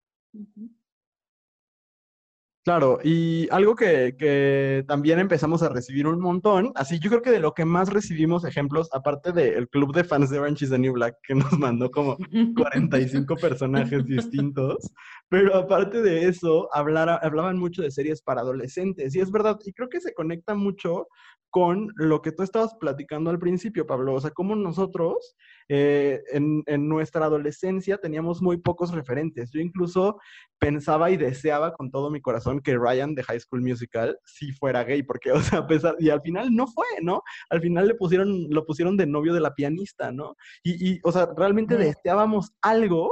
[2.65, 7.39] Claro, y algo que, también empezamos a recibir un montón, así yo creo que de
[7.39, 10.93] lo que más recibimos ejemplos, aparte del club de fans de Orange is the New
[10.93, 12.17] Black, que nos mandó como
[12.55, 14.91] 45 personajes distintos,
[15.29, 19.87] pero aparte de eso, hablaban mucho de series para adolescentes, y es verdad, y creo
[19.87, 21.07] que se conecta mucho
[21.49, 24.13] con lo que tú estabas platicando al principio, Pablo.
[24.13, 25.35] O sea, como nosotros
[25.69, 29.51] eh, en, nuestra adolescencia teníamos muy pocos referentes.
[29.51, 30.19] Yo incluso
[30.57, 34.83] pensaba y deseaba con todo mi corazón que Ryan de High School Musical sí fuera
[34.83, 37.21] gay, porque, o sea, a pesar, y al final no fue, ¿no?
[37.49, 40.35] Al final le pusieron, lo pusieron de novio de la pianista, ¿no?
[40.63, 43.11] Y, y o sea, realmente deseábamos algo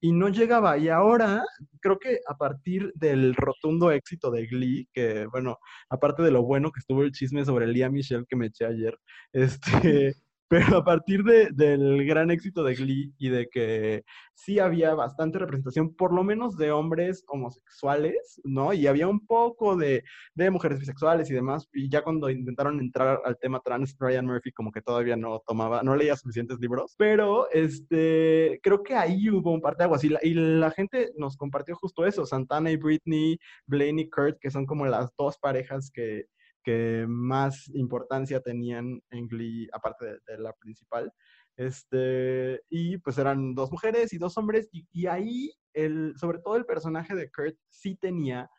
[0.00, 0.78] y, no llegaba.
[0.78, 1.42] Y ahora
[1.80, 6.70] creo que a partir del rotundo éxito de Glee, que bueno, aparte de lo bueno
[6.72, 8.96] que estuvo el chisme sobre Lía Michelle que me eché ayer,
[9.32, 10.14] este,
[10.48, 14.04] pero a partir del gran éxito de Glee y de que
[14.34, 18.72] sí había bastante representación, por lo menos de hombres homosexuales, ¿no?
[18.72, 20.04] Y había un poco de,
[20.50, 21.68] mujeres bisexuales y demás.
[21.72, 25.82] Y ya cuando intentaron entrar al tema trans, Ryan Murphy como que todavía no tomaba,
[25.82, 26.94] no leía suficientes libros.
[26.96, 31.36] Pero este, creo que ahí hubo un parte de y la, y la gente nos
[31.36, 32.26] compartió justo eso.
[32.26, 36.26] Santana y Britney, Blaine y Kurt, que son como las dos parejas que
[36.66, 41.12] que más importancia tenían en Glee, aparte de, la principal.
[41.56, 46.66] Este, y pues eran dos mujeres y dos hombres, y, ahí, el, sobre todo el
[46.66, 48.50] personaje de Kurt sí tenía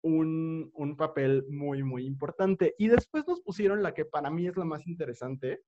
[0.00, 2.76] un, un, papel muy, muy importante.
[2.78, 5.60] Y después nos pusieron la que para mí es la más interesante,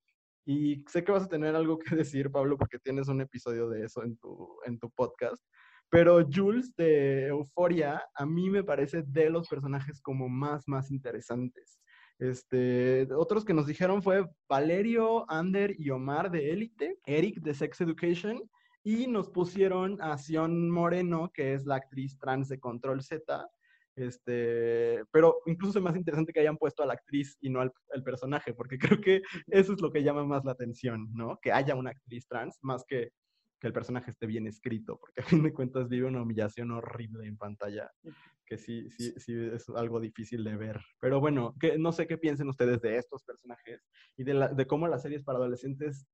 [0.47, 3.87] y sé que vas a tener algo que decir, Pablo, porque tienes un episodio de
[3.87, 5.43] eso en tu, en tu podcast.
[5.91, 11.81] Pero Jules de Euforia a mí me parece de los personajes como más, más interesantes.
[12.19, 17.81] Este, otros que nos dijeron fue Valerio, Ander y Omar de Élite, Eric de Sex
[17.81, 18.43] Education,
[18.83, 23.49] y nos pusieron a Sion Moreno, que es la actriz trans de Control Z.
[23.95, 27.73] Este, pero incluso es más interesante que hayan puesto a la actriz y no al,
[28.05, 31.39] personaje, porque creo que eso es lo que llama más la atención, ¿no?
[31.41, 33.11] Que haya una actriz trans, más que
[33.61, 37.27] que el personaje esté bien escrito, porque a fin de cuentas vive una humillación horrible
[37.27, 37.91] en pantalla,
[38.49, 40.81] que sí, sí, sí es algo difícil de ver.
[41.01, 44.89] Pero bueno, que, no sé qué piensen ustedes de estos personajes y de, de cómo
[44.89, 46.07] las series para adolescentes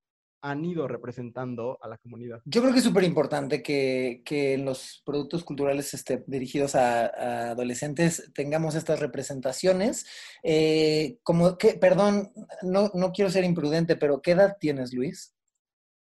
[0.44, 2.42] han ido representando a la comunidad.
[2.44, 8.30] Yo creo que es súper importante que, que, los productos culturales este, dirigidos a, adolescentes
[8.34, 10.04] tengamos estas representaciones.
[10.42, 15.34] Eh, como que, perdón, no, no quiero ser imprudente, pero ¿qué edad tienes, Luis?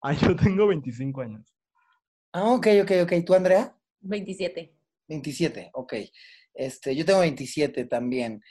[0.01, 1.55] Ah, yo tengo 25 años.
[2.33, 3.13] Ah, ok, ok, ok.
[3.25, 3.77] ¿Tú, Andrea?
[4.01, 4.75] 27.
[5.09, 5.95] 27, ok.
[6.55, 8.43] Este, yo tengo 27 también.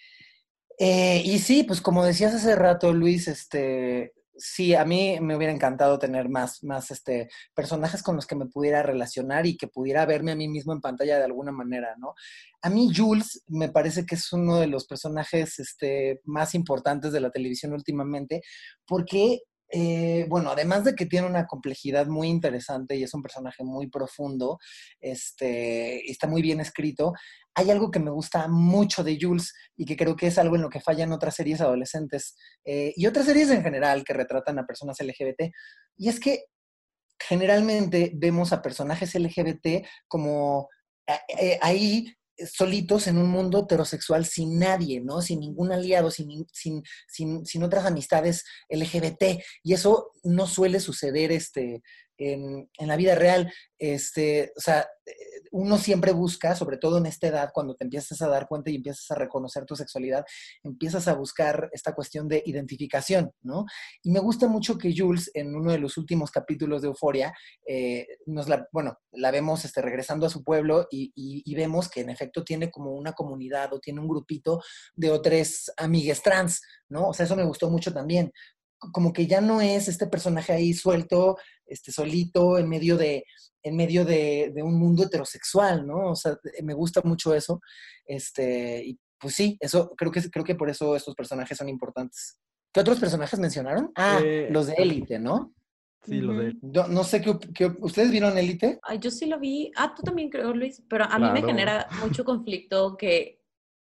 [0.79, 5.53] Eh, y sí, pues como decías hace rato, Luis, este, sí, a mí me hubiera
[5.53, 10.05] encantado tener más, más este, personajes con los que me pudiera relacionar y que pudiera
[10.05, 12.15] verme a mí mismo en pantalla de alguna manera, ¿no?
[12.61, 17.21] A mí Jules me parece que es uno de los personajes este, más importantes de
[17.21, 18.41] la televisión últimamente,
[18.87, 23.63] porque eh, bueno, además de que tiene una complejidad muy interesante y es un personaje
[23.63, 24.59] muy profundo,
[24.99, 27.13] este, está muy bien escrito,
[27.53, 30.61] hay algo que me gusta mucho de Jules y que creo que es algo en
[30.61, 34.65] lo que fallan otras series adolescentes eh, y otras series en general que retratan a
[34.65, 35.51] personas LGBT,
[35.97, 36.45] y es que
[37.19, 40.69] generalmente vemos a personajes LGBT como
[41.07, 42.13] eh, ahí
[42.45, 45.21] solitos en un mundo heterosexual sin nadie, ¿no?
[45.21, 49.41] Sin ningún aliado, sin, sin, sin, sin otras amistades LGBT.
[49.63, 51.81] Y eso no suele suceder este,
[52.21, 54.87] en, la vida real, este, o sea,
[55.51, 58.75] uno siempre busca, sobre todo en esta edad, cuando te empiezas a dar cuenta y
[58.75, 60.25] empiezas a reconocer tu sexualidad,
[60.63, 63.65] empiezas a buscar esta cuestión de identificación, ¿no?
[64.03, 67.33] Y me gusta mucho que Jules, en uno de los últimos capítulos de Euforia,
[67.67, 72.01] eh, nos la, bueno, la vemos este, regresando a su pueblo y, y, vemos que
[72.01, 74.61] en efecto tiene como una comunidad o tiene un grupito
[74.95, 77.09] de otras amigues trans, ¿no?
[77.09, 78.31] O sea, eso me gustó mucho también,
[78.91, 83.25] como que ya no es este personaje ahí suelto, este solito, en medio de,
[83.63, 86.11] en medio de, un mundo heterosexual, ¿no?
[86.11, 87.61] O sea, me gusta mucho eso.
[88.05, 92.37] Este, y pues sí, eso, creo que, creo que por eso estos personajes son importantes.
[92.73, 93.91] ¿Qué otros personajes mencionaron?
[93.95, 95.53] Ah, eh, los de Élite, ¿no?
[96.03, 96.55] Sí, los de
[96.89, 98.79] no, sé qué, ¿Ustedes vieron Élite?
[98.81, 99.71] Ay, yo sí lo vi.
[99.75, 100.81] Ah, tú también creo, Luis.
[100.89, 103.39] Pero a mí me genera mucho conflicto que,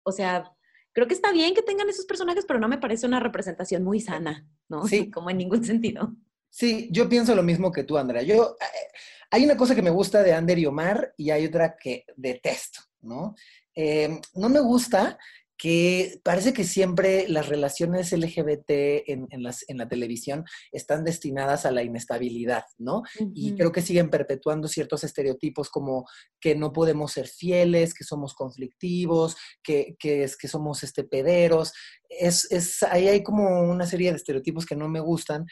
[0.02, 0.50] o sea,
[0.92, 4.00] creo que está bien que tengan esos personajes, pero no me parece una representación muy
[4.00, 4.86] sana, ¿no?
[4.86, 5.10] Sí.
[5.10, 6.14] Como en ningún sentido.
[6.48, 8.22] Sí, yo pienso lo mismo que tú, Andrea.
[8.22, 8.92] Yo, eh,
[9.30, 12.80] hay una cosa que me gusta de Ander y Omar y hay otra que detesto,
[13.02, 13.34] ¿no?
[13.74, 15.16] Eh, no me gusta
[15.60, 18.70] que parece que siempre las relaciones LGBT
[19.06, 23.02] en, las, en la televisión están destinadas a la inestabilidad, ¿no?
[23.34, 26.06] Y creo que siguen perpetuando ciertos estereotipos como
[26.40, 31.74] que no podemos ser fieles, que somos conflictivos, que, es, que somos este, pederos.
[32.08, 35.44] Es, es, ahí hay como una serie de estereotipos que no me gustan,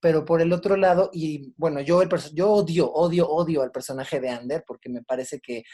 [0.00, 4.20] pero por el otro lado, y bueno, yo, el yo odio, odio, odio al personaje
[4.20, 5.64] de Ander porque me parece que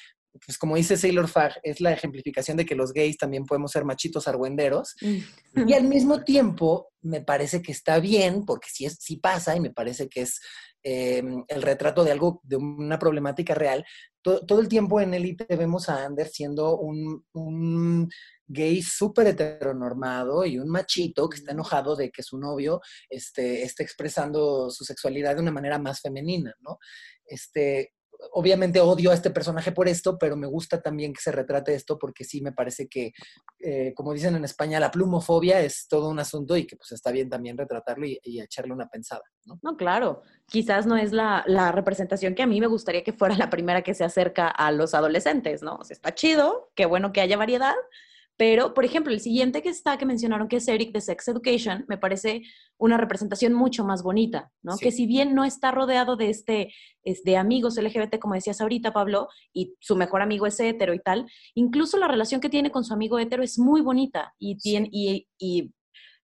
[0.45, 3.85] pues como dice Sailor Fag, es la ejemplificación de que los gays también podemos ser
[3.85, 4.95] machitos argüenderos.
[5.01, 5.69] Mm.
[5.69, 9.61] Y al mismo tiempo, me parece que está bien, porque sí, es, sí pasa, y
[9.61, 10.41] me parece que es
[10.83, 13.85] em, el retrato de algo, de una problemática real.
[14.23, 18.09] Todo, el tiempo en Elite vemos a Ander siendo un, un
[18.47, 23.83] gay súper heteronormado y un machito que está enojado de que su novio este, esté
[23.83, 26.79] expresando su sexualidad de una manera más femenina, ¿no?
[27.25, 27.95] Este,
[28.33, 31.99] obviamente odio a este personaje por esto, pero me gusta también que se retrate esto
[31.99, 33.13] porque sí me parece que,
[33.61, 37.11] eh, como dicen en España, la plumofobia es todo un asunto y que pues está
[37.11, 39.59] bien también retratarlo y, echarle una pensada, ¿no?
[39.63, 40.23] No, claro.
[40.47, 43.83] Quizás no es la, la, representación que a mí me gustaría que fuera la primera
[43.83, 45.77] que se acerca a los adolescentes, ¿no?
[45.77, 47.75] O sea, está chido, qué bueno que haya variedad,
[48.43, 51.85] pero, por ejemplo, el siguiente que está, que mencionaron, que es Eric de Sex Education,
[51.87, 52.43] me parece
[52.77, 54.77] una representación mucho más bonita, ¿no?
[54.79, 56.75] Que si bien no está rodeado de este,
[57.05, 61.31] de amigos LGBT, como decías ahorita, Pablo, y su mejor amigo es hetero y tal,
[61.55, 65.29] incluso la relación que tiene con su amigo hetero es muy bonita y, tiene, y,
[65.39, 65.73] y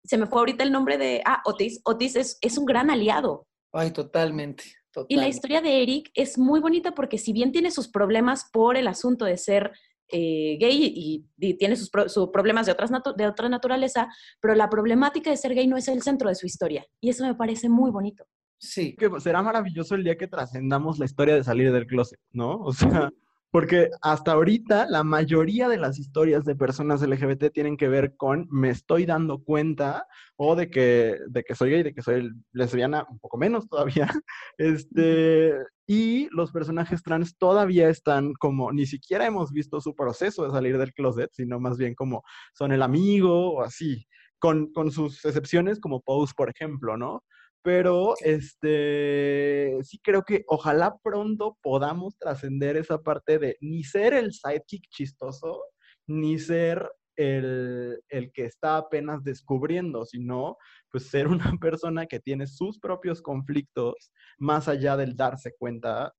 [0.05, 1.82] se me fue ahorita el nombre de, ah, Otis.
[1.84, 3.45] Otis es, es un gran aliado.
[3.74, 4.63] Ay, totalmente.
[5.09, 8.78] Y la historia de Eric es muy bonita porque si bien tiene sus problemas por
[8.78, 9.74] el asunto de ser
[10.10, 11.89] eh, gay y, tiene sus,
[12.32, 12.76] problemas de,
[13.18, 14.08] de otra naturaleza,
[14.39, 16.86] pero la problemática de ser gay no es el centro de su historia.
[17.01, 18.26] Y eso me parece muy bonito.
[18.58, 18.95] Sí.
[18.95, 22.58] Que será maravilloso el día que trascendamos la historia de salir del closet, ¿no?
[22.58, 23.12] O sea,
[23.56, 28.49] porque hasta ahorita la mayoría de las historias de personas LGBT tienen que ver con
[28.51, 33.06] me estoy dando cuenta o de que, de que soy gay, de que soy lesbiana,
[33.10, 34.10] un poco menos todavía.
[34.58, 35.53] Este,
[35.88, 40.78] y los personajes trans todavía están como, ni siquiera hemos visto su proceso de salir
[40.78, 44.06] del closet, sino más bien como son el amigo o así,
[44.38, 47.24] con, con sus excepciones como Pose, por ejemplo, ¿no?
[47.66, 54.34] Pero este sí creo que ojalá pronto podamos trascender esa parte de ni ser el
[54.34, 55.63] sidekick chistoso,
[56.05, 60.57] ni ser el, el, que está apenas descubriendo, sino
[60.91, 66.13] pues ser una persona que tiene sus propios conflictos más allá del darse cuenta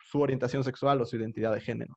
[0.00, 1.94] su orientación sexual o su identidad de género.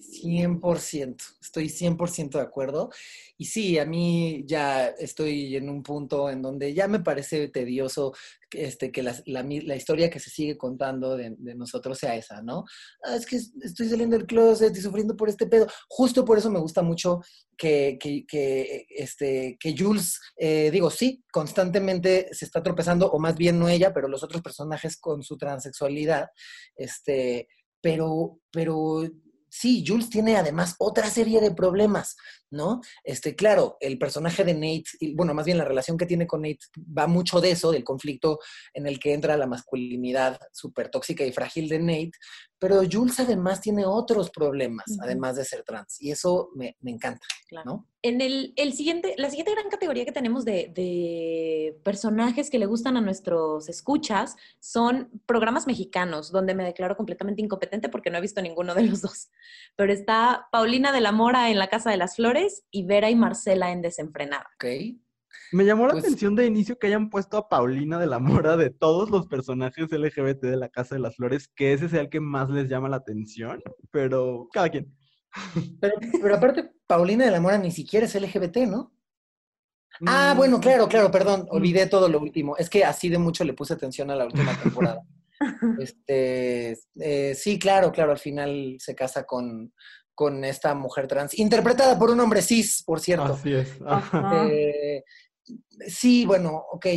[0.00, 2.90] 100%, estoy 100% de acuerdo.
[3.36, 8.12] Y sí, a mí ya estoy en un punto en donde ya me parece tedioso
[8.52, 12.64] este, que la, la, historia que se sigue contando de, nosotros sea esa, ¿no?
[13.04, 15.66] Ah, es que estoy saliendo del closet y sufriendo por este pedo.
[15.88, 17.20] Justo por eso me gusta mucho
[17.56, 23.36] que, que, que este, que Jules, eh, digo, sí, constantemente se está tropezando, o más
[23.36, 26.28] bien no ella, pero los otros personajes con su transexualidad,
[26.74, 27.48] este,
[27.80, 29.04] pero, pero
[29.50, 32.16] sí, Jules tiene además otra serie de problemas,
[32.50, 32.80] ¿no?
[33.04, 36.58] Este, claro, el personaje de Nate, bueno, más bien la relación que tiene con Nate
[36.76, 38.38] va mucho de eso, del conflicto
[38.74, 42.12] en el que entra la masculinidad súper tóxica y frágil de Nate,
[42.60, 47.26] pero Jules además tiene otros problemas, además de ser trans, y eso me, encanta,
[47.64, 47.88] ¿no?
[48.02, 52.96] En el, siguiente, la siguiente gran categoría que tenemos de, de, personajes que le gustan
[52.96, 58.42] a nuestros escuchas son programas mexicanos, donde me declaro completamente incompetente porque no he visto
[58.42, 59.30] ninguno de los dos.
[59.76, 62.39] Pero está Paulina de la Mora en La Casa de las Flores
[62.70, 64.46] y Vera y Marcela en Desenfrenada.
[64.54, 64.64] Ok.
[65.52, 68.56] Me llamó la pues atención de inicio que hayan puesto a Paulina de la Mora
[68.56, 72.08] de todos los personajes LGBT de la Casa de las Flores, que ese sea el
[72.08, 74.94] que más les llama la atención, pero cada quien.
[75.80, 78.92] Pero, pero aparte, Paulina de la Mora ni siquiera es LGBT, ¿no?
[80.06, 80.60] Ah, bueno, mm.
[80.60, 82.56] claro, claro, perdón, olvidé todo lo último.
[82.56, 85.02] Es que así de mucho le puse atención a la última temporada.
[85.80, 89.72] este, eh, sí, claro, claro, al final se casa con,
[90.20, 93.32] con esta mujer trans, interpretada por un hombre cis, por cierto.
[93.32, 93.70] Así es.
[94.52, 95.02] Eh,
[95.88, 96.88] sí, bueno, ok.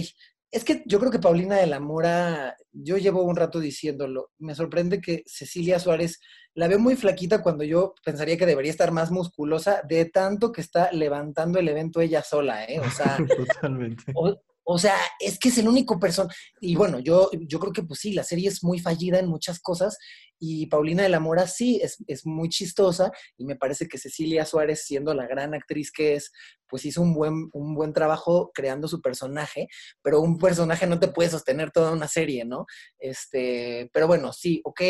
[0.52, 4.56] Es que yo creo que Paulina de la Mora, yo llevo un rato diciéndolo, me
[4.56, 6.20] sorprende que Cecilia Suárez
[6.54, 10.60] la veo muy flaquita cuando yo pensaría que debería estar más musculosa, de tanto que
[10.60, 12.82] está levantando el evento ella sola, ¿eh?
[12.82, 14.04] O sea, Totalmente.
[14.66, 16.34] O sea, es que es el único persona.
[16.62, 19.60] Y bueno, yo, yo creo que pues sí, la serie es muy fallida en muchas
[19.60, 19.98] cosas
[20.40, 24.46] y Paulina de la Mora sí es, es, muy chistosa y me parece que Cecilia
[24.46, 26.32] Suárez, siendo la gran actriz que es,
[26.68, 29.68] pues hizo un buen, un buen trabajo creando su personaje,
[30.02, 32.66] pero un personaje no te puede sostener toda una serie, ¿no?
[33.00, 34.82] Este, pero bueno, sí, ok,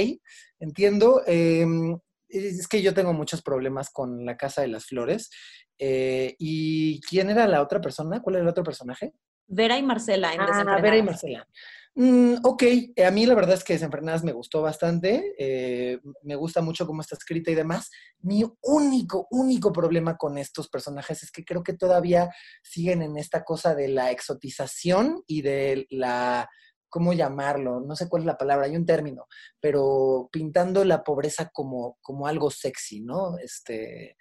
[0.60, 1.22] entiendo.
[1.28, 1.98] Em,
[2.30, 5.30] es que yo tengo muchos problemas con la Casa de las Flores.
[5.78, 8.22] Eh, ¿Y quién era la otra persona?
[8.22, 9.14] ¿Cuál era el otro personaje?
[9.48, 11.48] Vera y Marcela en ah, Vera y Marcela.
[11.96, 12.64] Mm, ok,
[13.06, 17.02] a mí la verdad es que Desenfrenadas me gustó bastante, eh, me gusta mucho cómo
[17.02, 17.92] está escrita y demás.
[18.22, 22.32] Mi único, único problema con estos personajes es que creo que todavía
[22.64, 26.50] siguen en esta cosa de la exotización y de la
[26.94, 27.82] ¿cómo llamarlo?
[27.82, 29.26] No sé cuál es la palabra, hay un término,
[29.60, 33.40] pero pintando la pobreza como, como algo sexy, ¿no?
[33.40, 34.16] Este,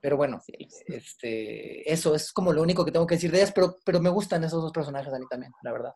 [0.00, 0.40] pero bueno,
[0.86, 4.08] este, eso es como lo único que tengo que decir de ellas, pero, pero me
[4.08, 5.92] gustan esos dos personajes a mí también, la verdad.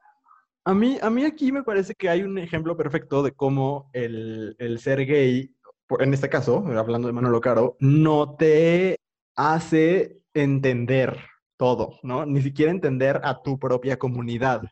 [0.66, 4.54] A mí, a mí aquí me parece que hay un ejemplo perfecto de cómo el,
[4.58, 5.56] el ser gay,
[5.98, 8.96] en este caso, hablando de Manolo Caro, no te
[9.34, 11.18] hace entender
[11.56, 12.26] todo, ¿no?
[12.26, 14.64] Ni siquiera entender a tu propia comunidad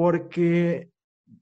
[0.00, 0.90] porque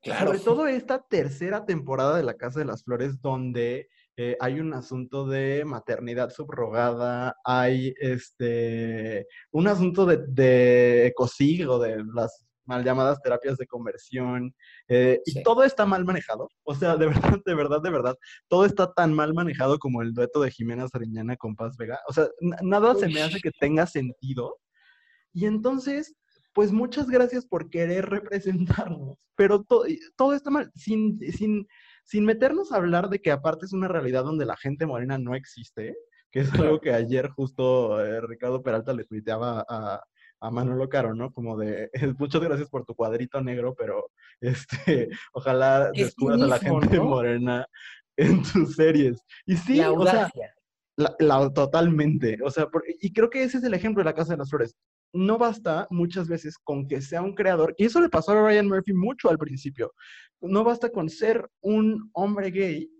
[0.02, 4.74] sobre todo esta tercera temporada de La Casa de las Flores, donde eh, hay un
[4.74, 13.58] asunto de maternidad subrogada, hay este, un asunto de, de de las mal llamadas terapias
[13.58, 14.52] de conversión,
[14.88, 16.48] eh, y todo está mal manejado.
[16.64, 17.06] O sea, de
[17.36, 18.16] verdad, de verdad, de verdad,
[18.48, 22.00] todo está tan mal manejado como el dueto de Jimena Sariñana con Paz Vega.
[22.08, 24.56] O sea, nada se me hace que tenga sentido.
[25.32, 26.16] Y entonces,
[26.58, 29.64] pues muchas gracias por querer representarnos, pero
[30.16, 31.68] todo está mal, sin, sin,
[32.02, 35.36] sin meternos a hablar de que aparte es una realidad donde la gente morena no
[35.36, 35.96] existe,
[36.32, 40.02] que es algo que ayer justo eh, Ricardo Peralta le tuiteaba a,
[40.40, 41.32] a Manolo Caro, ¿no?
[41.32, 46.98] Como de, muchas gracias por tu cuadrito negro, pero este, ojalá descubras a la gente
[46.98, 47.68] morena
[48.16, 49.24] en tus series.
[49.46, 50.28] Y sí, o sea,
[50.96, 52.66] la, totalmente, o sea,
[53.00, 54.76] y creo que ese es el ejemplo de la Casa de las Flores
[55.12, 58.68] no basta muchas veces con que sea un creador, y eso le pasó a Ryan
[58.68, 59.92] Murphy mucho al principio,
[60.40, 62.90] no basta con ser un hombre gay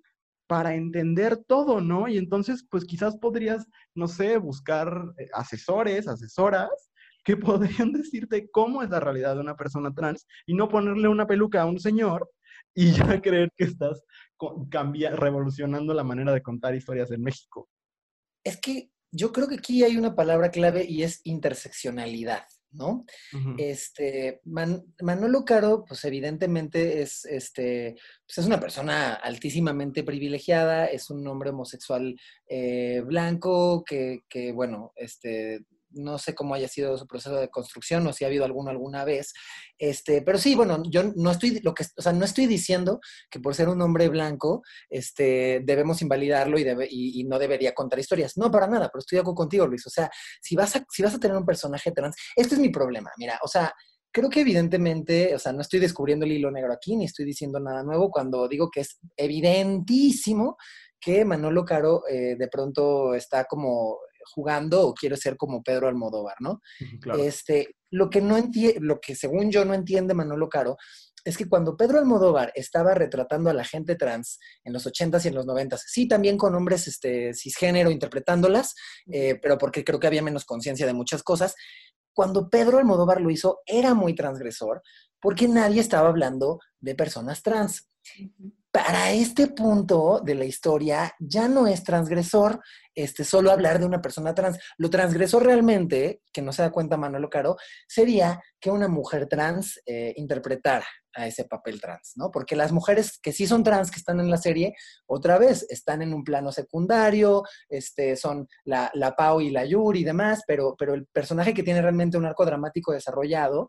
[0.49, 2.09] para entender todo, ¿no?
[2.09, 4.89] Y entonces, pues quizás podrías, no sé, buscar
[5.19, 6.91] eh, asesores, asesoras
[7.23, 11.27] que podrían decirte cómo es la realidad de una persona trans y no ponerle una
[11.27, 12.29] peluca a un señor
[12.75, 14.03] y ya creer que estás
[15.17, 17.69] revolucionando la manera de contar historias en México.
[18.43, 23.05] Es que yo creo que aquí hay una palabra clave y es interseccionalidad, ¿no?
[23.57, 27.97] Este, Manolo Caro, pues evidentemente es, este,
[28.27, 34.93] pues es una persona altísimamente privilegiada, es un hombre homosexual eh, blanco que, que, bueno,
[34.97, 38.71] este, no sé cómo haya sido su proceso de construcción o si ha habido alguno
[38.71, 39.33] alguna vez.
[39.79, 43.41] Este, pero sí, bueno, yo no estoy, lo que, o sea, no estoy diciendo que
[43.41, 48.37] por ser un hombre blanco este, debemos invalidarlo y, debe, y, no debería contar historias.
[48.37, 49.87] No, para nada, pero estoy de acuerdo contigo, Luis.
[49.87, 50.11] O sea,
[50.41, 53.11] si vas, a, si vas a tener un personaje trans, este es mi problema.
[53.19, 53.73] Mira, o sea,
[54.11, 57.61] creo que evidentemente, o sea, no estoy descubriendo el hilo negro aquí, ni estoy diciendo
[57.61, 60.57] nada nuevo cuando digo que es evidentísimo
[61.01, 63.99] que Manolo Caro eh, de pronto está como
[64.35, 66.61] jugando o quiere ser como Pedro Almodóvar, ¿no?
[67.19, 70.77] Este, lo que no entiende, lo que según yo no entiende Manolo Caro,
[71.25, 75.29] es que cuando Pedro Almodóvar estaba retratando a la gente trans en los 80s y
[75.29, 78.75] en los 90s, sí, también con hombres este, cisgénero interpretándolas,
[79.11, 81.55] eh, pero porque creo que había menos conciencia de muchas cosas,
[82.15, 84.83] cuando Pedro Almodóvar lo hizo era muy transgresor
[85.21, 87.89] porque nadie estaba hablando de personas trans
[88.71, 92.61] para este punto de la historia ya no es transgresor
[92.95, 94.59] este, solo hablar de una persona trans.
[94.77, 97.57] Lo transgresor realmente, que no se da cuenta Manuel Caro,
[97.87, 102.31] sería que una mujer trans eh, interpretara a ese papel trans, ¿no?
[102.31, 104.75] Porque las mujeres que sí son trans, que están en la serie,
[105.07, 110.01] otra vez, están en un plano secundario, este, son la, la Pau y la Yuri
[110.01, 113.69] y demás, pero, pero el personaje que tiene realmente un arco dramático desarrollado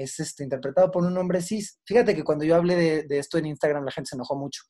[0.00, 1.78] es este, interpretado por un hombre cis.
[1.84, 4.62] Fíjate que cuando yo hablé de, esto en Instagram la gente se enojó mucho,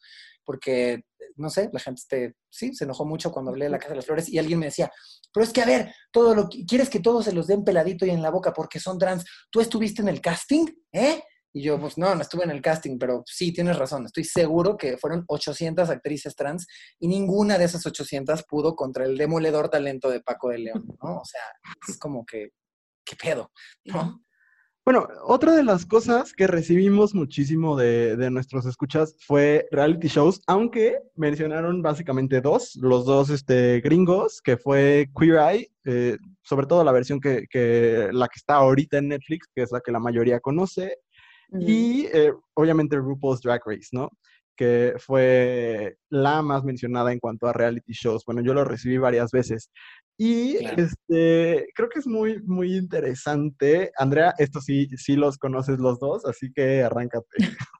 [0.45, 1.03] porque,
[1.37, 3.97] no sé, la gente este, sí, se enojó mucho cuando hablé de la Casa de
[3.97, 4.91] las Flores y alguien me decía,
[5.33, 8.11] pero es que a ver, todo lo quieres que todos se los den peladito y
[8.11, 9.25] en la boca porque son trans.
[9.51, 10.67] ¿Tú estuviste en el casting?
[10.93, 11.23] ¿Eh?
[11.53, 14.05] Y yo, pues no, no estuve en el casting, pero sí, tienes razón.
[14.05, 16.67] Estoy seguro que fueron 800 actrices trans
[16.99, 21.19] y ninguna de esas 800 pudo contra el demoledor talento de Paco de León, ¿no?
[21.19, 21.43] O sea,
[21.89, 22.51] es como que,
[23.05, 23.51] ¿qué pedo?
[23.85, 24.23] ¿no?
[24.89, 30.97] Bueno, otra de las cosas que recibimos muchísimo de, nuestros escuchas fue reality shows, aunque
[31.15, 36.93] mencionaron básicamente dos, los dos este, gringos, que fue Queer Eye, eh, sobre todo la
[36.93, 37.45] versión que,
[38.13, 40.97] la que está ahorita en Netflix, que es la que la mayoría conoce,
[41.53, 44.09] y eh, obviamente RuPaul's Drag Race, ¿no?
[44.59, 48.25] que fue la más mencionada en cuanto a reality shows.
[48.27, 49.71] Bueno, yo lo recibí varias veces.
[50.21, 53.93] Y este, creo que es muy, muy interesante.
[53.97, 57.27] Andrea, esto sí, sí los conoces los dos, así que arráncate.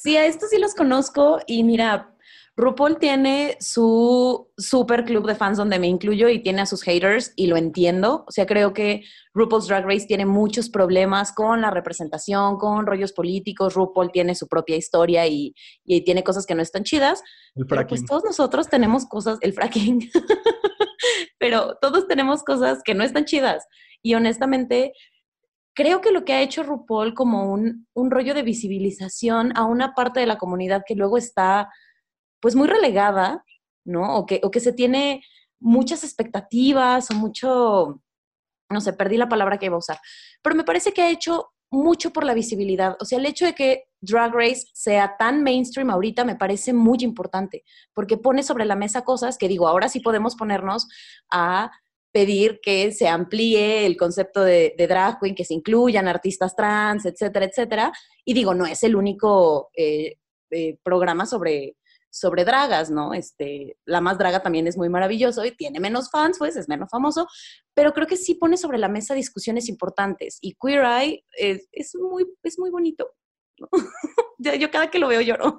[0.00, 2.14] Sí, a estos sí los conozco y mira,
[2.58, 7.32] RuPaul tiene su super club de fans donde me incluyo y tiene a sus haters
[7.34, 8.24] y lo entiendo.
[8.28, 9.02] O sea, creo que
[9.34, 13.74] RuPaul's Drag Race tiene muchos problemas con la representación, con rollos políticos.
[13.74, 15.52] RuPaul tiene su propia historia y,
[15.84, 17.22] y tiene cosas que no están chidas.
[17.56, 17.88] El Pero fracking.
[17.88, 20.10] pues todos nosotros tenemos cosas, el fracking,
[21.38, 23.66] pero todos tenemos cosas que no están chidas.
[24.02, 24.92] Y honestamente,
[25.74, 29.94] creo que lo que ha hecho RuPaul como un, un rollo de visibilización a una
[29.94, 31.70] parte de la comunidad que luego está
[32.40, 33.44] pues muy relegada,
[33.84, 34.16] ¿no?
[34.16, 35.22] O que, o que se tiene
[35.60, 38.00] muchas expectativas o mucho,
[38.70, 39.98] no sé, perdí la palabra que iba a usar,
[40.42, 42.96] pero me parece que ha hecho mucho por la visibilidad.
[43.00, 46.98] O sea, el hecho de que Drag Race sea tan mainstream ahorita me parece muy
[47.00, 47.64] importante,
[47.94, 50.88] porque pone sobre la mesa cosas que digo, ahora sí podemos ponernos
[51.30, 51.70] a
[52.12, 57.46] pedir que se amplíe el concepto de, drag queen, que se incluyan artistas trans, etcétera,
[57.46, 57.92] etcétera.
[58.24, 60.16] Y digo, no es el único eh,
[60.50, 61.76] eh, programa sobre,
[62.10, 63.14] sobre dragas, ¿no?
[63.14, 66.88] Este, la más draga también es muy maravilloso y tiene menos fans, pues es menos
[66.90, 67.26] famoso,
[67.74, 71.94] pero creo que sí pone sobre la mesa discusiones importantes y Queer Eye es, es
[71.94, 73.10] muy, es muy bonito.
[74.38, 75.58] yo cada que lo veo lloro.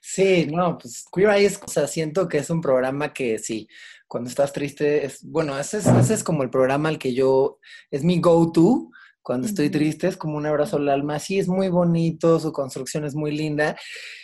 [0.00, 3.68] Sí, no, pues Queer Eye es, o sea, siento que es un programa que sí,
[4.06, 7.58] cuando estás triste, es, bueno, ese es, ese es como el programa al que yo,
[7.90, 8.90] es mi go-to
[9.28, 13.04] cuando estoy triste, es como un abrazo al alma, sí, es muy bonito, su construcción
[13.04, 13.76] es muy linda,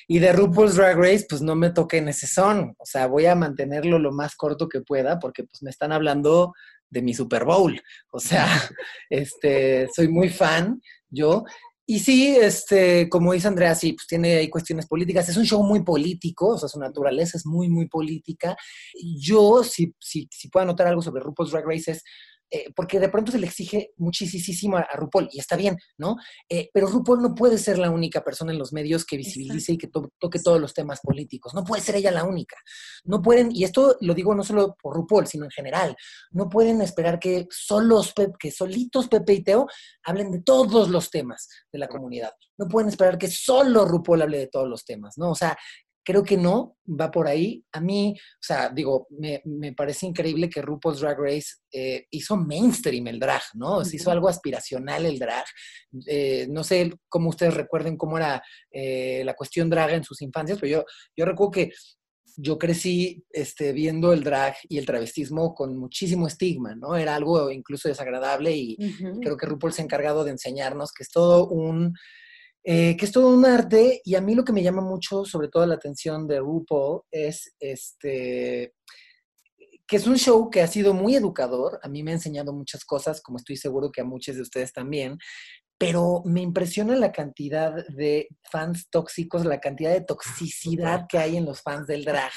[0.09, 3.26] y de RuPaul's Drag Race, pues no me toque en ese son, o sea, voy
[3.26, 6.55] a mantenerlo lo más corto que pueda, porque pues me están hablando
[6.88, 7.78] de mi Super Bowl,
[8.12, 8.46] o sea,
[9.11, 10.80] este, soy muy fan,
[11.11, 11.44] yo,
[11.84, 15.28] y sí, este, como dice Andrea, sí, pues tiene ahí cuestiones políticas.
[15.28, 18.57] Es un show muy político, o sea, su naturaleza es muy, muy política.
[19.18, 22.02] Yo, si, si, si puedo anotar algo sobre RuPaul's Drag Race, es
[22.55, 26.14] eh, porque de pronto se le exige muchísimo a, a RuPaul, y está bien, ¿no?
[26.48, 29.78] Eh, pero RuPaul no puede ser la única persona en los medios que visibilice y
[29.78, 31.52] que to toque todos los temas políticos.
[31.52, 32.57] No puede ser ella la única.
[33.02, 35.96] No pueden, y esto lo digo no solo por RuPaul, sino en general,
[36.30, 39.66] no pueden esperar que solos, que solitos Pepe y Teo
[40.05, 42.30] hablen de todos los temas de la comunidad.
[42.57, 45.32] No pueden esperar que solo RuPaul hable de todos los temas, ¿no?
[45.32, 45.57] O sea,
[46.05, 47.64] creo que no, va por ahí.
[47.72, 52.36] A mí, o sea, digo, me, me parece increíble que RuPaul's Drag Race eh, hizo
[52.36, 53.84] mainstream el drag, ¿no?
[53.84, 55.44] Se hizo algo aspiracional el drag.
[56.07, 60.59] Eh, no sé cómo ustedes recuerden cómo era eh, la cuestión drag en sus infancias,
[60.61, 60.84] pero yo,
[61.16, 61.72] yo recuerdo que
[62.36, 66.96] yo crecí este, viendo el drag y el travestismo con muchísimo estigma, ¿no?
[66.96, 69.20] Era algo incluso desagradable y, Ujú.
[69.20, 71.94] creo que RuPaul se ha encargado de enseñarnos que es todo un
[72.65, 75.49] eh, que es todo un arte y a mí lo que me llama mucho sobre
[75.49, 78.73] todo la atención de RuPaul es este
[79.87, 82.87] que es un show que ha sido muy educador, a mí me ha enseñado muchas
[82.87, 85.19] cosas, como estoy seguro que a muchos de ustedes también,
[85.77, 91.45] pero me impresiona la cantidad de fans tóxicos, la cantidad de toxicidad que hay en
[91.45, 92.33] los fans del drag.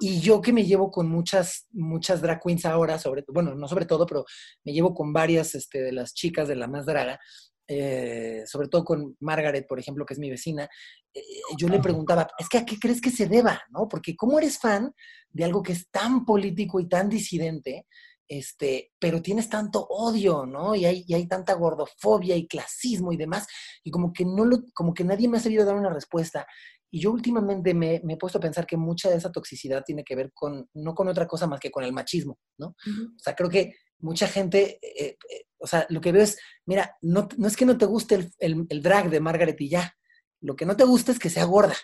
[0.00, 3.86] Y yo que me llevo con muchas, muchas drag queens ahora, sobre, bueno, no sobre
[3.86, 4.24] todo, pero
[4.64, 7.18] me llevo con varias este, de las chicas de la más draga,
[7.68, 10.68] eh, sobre todo con Margaret, por ejemplo, que es mi vecina,
[11.12, 11.20] eh,
[11.58, 13.86] yo le preguntaba, es que a qué crees que se deba, ¿no?
[13.88, 14.92] Porque ¿cómo eres fan
[15.28, 17.86] de algo que es tan político y tan disidente,
[18.26, 20.74] este, pero tienes tanto odio, ¿no?
[20.74, 23.46] Y hay, y hay tanta gordofobia y clasismo y demás,
[23.84, 26.46] y como que, no lo, como que nadie me ha sabido dar una respuesta.
[26.90, 30.04] Y yo últimamente me, me, he puesto a pensar que mucha de esa toxicidad tiene
[30.04, 32.68] que ver con, no con otra cosa más que con el machismo, ¿no?
[32.68, 36.96] O sea, creo que mucha gente, eh, eh, o sea, lo que veo es, mira,
[37.02, 39.94] no, no es que no te guste el, el, el, drag de Margaret y ya,
[40.40, 41.76] lo que no te gusta es que sea gorda,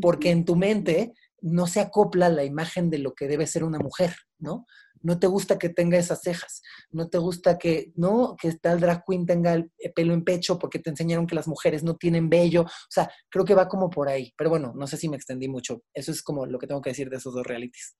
[0.00, 3.78] porque en tu mente no se acopla la imagen de lo que debe ser una
[3.78, 4.66] mujer, ¿no?
[5.02, 8.36] No te gusta que tenga esas cejas, no te gusta que, ¿no?
[8.40, 11.82] Que tal drag queen tenga el pelo en pecho porque te enseñaron que las mujeres
[11.84, 14.96] no tienen vello, o sea, creo que va como por ahí, pero bueno, no sé
[14.96, 17.46] si me extendí mucho, eso es como lo que tengo que decir de esos dos
[17.46, 17.96] realities.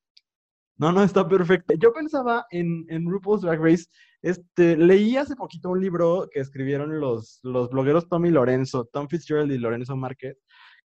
[0.78, 1.74] No, no, está perfecto.
[1.74, 3.86] Yo pensaba en, en RuPaul's Drag Race,
[4.22, 9.50] este, leí hace poquito un libro que escribieron los, los blogueros Tommy Lorenzo, Tom Fitzgerald
[9.50, 10.38] y Lorenzo Márquez,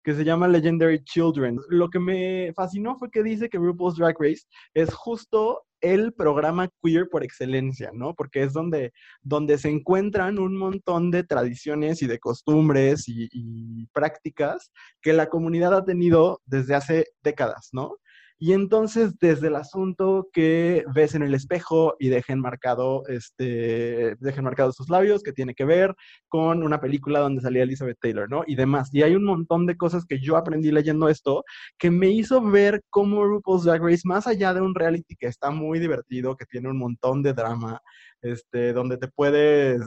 [0.03, 1.59] que se llama Legendary Children.
[1.69, 4.43] Lo que me fascinó fue que dice que RuPaul's Drag Race
[4.73, 8.13] es justo el programa queer por excelencia, ¿no?
[8.13, 13.85] Porque es donde, donde se encuentran un montón de tradiciones y de costumbres y, y
[13.87, 17.97] prácticas que la comunidad ha tenido desde hace décadas, ¿no?
[18.45, 24.43] Y entonces, desde el asunto que ves en el espejo y dejen marcado, este, dejen
[24.43, 25.95] marcados sus labios, que tiene que ver
[26.27, 28.43] con una película donde salía Elizabeth Taylor, ¿no?
[28.45, 28.89] Y demás.
[28.91, 31.45] Y hay un montón de cosas que yo aprendí leyendo esto
[31.77, 35.49] que me hizo ver cómo RuPaul's Drag Race, más allá de un reality que está
[35.49, 37.79] muy divertido, que tiene un montón de drama,
[38.21, 39.79] este, donde te puedes,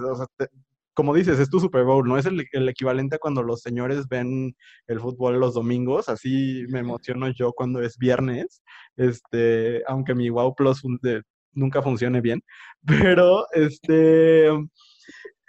[0.96, 4.56] como dices, es tu Super Bowl, no es el, equivalente a cuando los señores ven
[4.86, 8.62] el fútbol los domingos, así me emociono yo cuando es viernes,
[8.96, 10.82] este, aunque mi Wow Plus
[11.52, 12.42] nunca funcione bien,
[12.86, 14.48] pero este,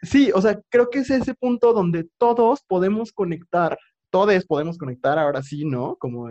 [0.02, 3.78] sí, o sea, creo que es ese punto donde todos podemos conectar
[4.10, 5.96] todos podemos conectar ahora sí, ¿no?
[5.98, 6.30] Como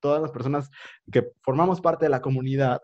[0.00, 0.70] todas las personas
[1.12, 2.80] que formamos parte de la comunidad,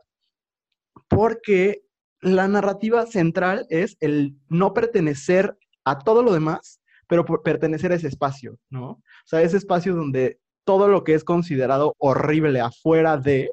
[1.08, 1.82] porque
[2.20, 8.08] la narrativa central es el no pertenecer a todo lo demás, pero pertenecer a ese
[8.08, 8.90] espacio, ¿no?
[8.90, 13.50] O sea, ese espacio donde todo lo que es considerado horrible afuera de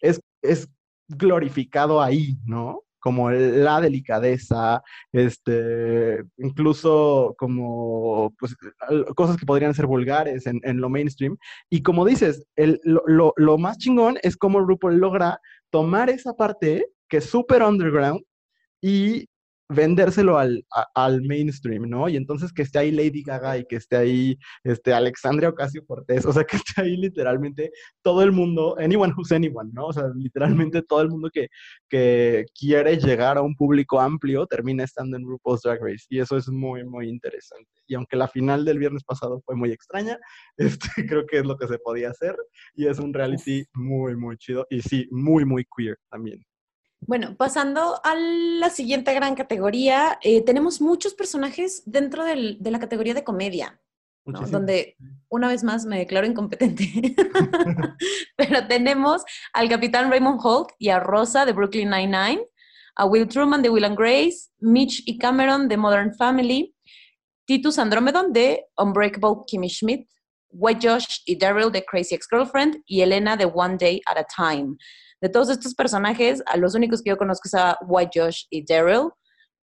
[0.00, 0.68] es, es
[1.08, 2.82] glorificado ahí, ¿no?
[3.00, 8.56] como la delicadeza, este, incluso como pues,
[9.14, 11.36] cosas que podrían ser vulgares en, lo mainstream.
[11.70, 16.86] Y como dices, el, lo, lo, más chingón es cómo RuPaul logra tomar esa parte
[17.08, 18.20] que es súper underground
[18.82, 19.26] y
[19.68, 20.64] vendérselo al,
[20.94, 22.08] al, mainstream, ¿no?
[22.08, 26.24] Y entonces que esté ahí Lady Gaga y que esté ahí este, Alexandria Ocasio Cortés,
[26.24, 27.70] o sea, que esté ahí literalmente
[28.02, 29.86] todo el mundo, anyone who's anyone, ¿no?
[29.86, 31.48] O sea, literalmente todo el mundo que,
[31.88, 36.36] que quiere llegar a un público amplio termina estando en RuPaul's Drag Race y eso
[36.36, 37.70] es muy, muy interesante.
[37.86, 40.18] Y aunque la final del viernes pasado fue muy extraña,
[40.56, 42.36] este, creo que es lo que se podía hacer
[42.74, 46.42] y es un reality muy, muy chido y sí, muy, muy queer también.
[47.00, 53.14] Bueno, pasando a la siguiente gran categoría, eh, tenemos muchos personajes dentro de la categoría
[53.14, 53.80] de comedia,
[54.24, 54.96] donde
[55.28, 57.14] una vez más me declaro incompetente.
[58.36, 59.22] Pero tenemos
[59.52, 62.42] al capitán Raymond Hulk y a Rosa de Brooklyn Nine-Nine,
[62.96, 66.74] a Will Truman de Will and Grace, Mitch y Cameron de Modern Family,
[67.46, 70.08] Titus Andromedon de Unbreakable Kimmy Schmidt,
[70.50, 74.76] White Josh y Daryl de Crazy Ex-Girlfriend y Elena de One Day at a Time.
[75.20, 78.64] De todos estos personajes, a los únicos que yo conozco es a White Josh y
[78.64, 79.10] Daryl,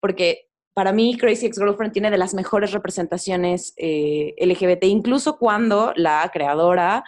[0.01, 0.45] porque
[0.76, 7.06] para mí Crazy Ex-Girlfriend tiene de las mejores representaciones eh, LGBT, incluso cuando la creadora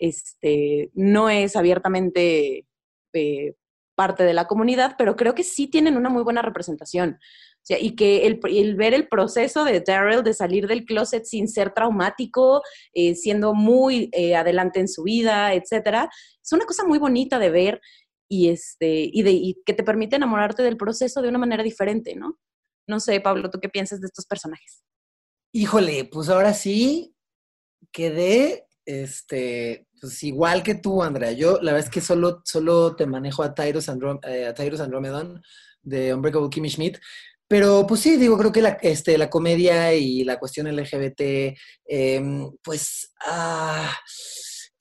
[0.00, 2.66] este, no es abiertamente
[3.12, 3.54] eh,
[3.94, 7.18] parte de la comunidad, pero creo que sí tienen una muy buena representación.
[7.66, 12.60] Y que el, ver el proceso de Daryl de salir del closet sin ser traumático,
[12.92, 16.10] eh, siendo muy adelante en su vida, etcétera,
[16.44, 17.80] es una cosa muy bonita de ver
[18.28, 22.14] y, este, y, de, y que te permite enamorarte del proceso de una manera diferente,
[22.14, 22.38] ¿no?
[22.86, 24.84] No sé, Pablo, ¿tú qué piensas de estos personajes?
[25.52, 27.14] Híjole, pues ahora sí
[27.92, 31.32] quedé, este, pues igual que tú, Andrea.
[31.32, 35.42] Yo la verdad es que solo, solo te manejo a Tyrus, Androm eh, Andromedon
[35.82, 36.98] de Unbreakable Kimmy Schmidt,
[37.48, 42.50] pero pues sí, digo, creo que la, este, la comedia y la cuestión LGBT, em,
[42.62, 43.94] pues ah,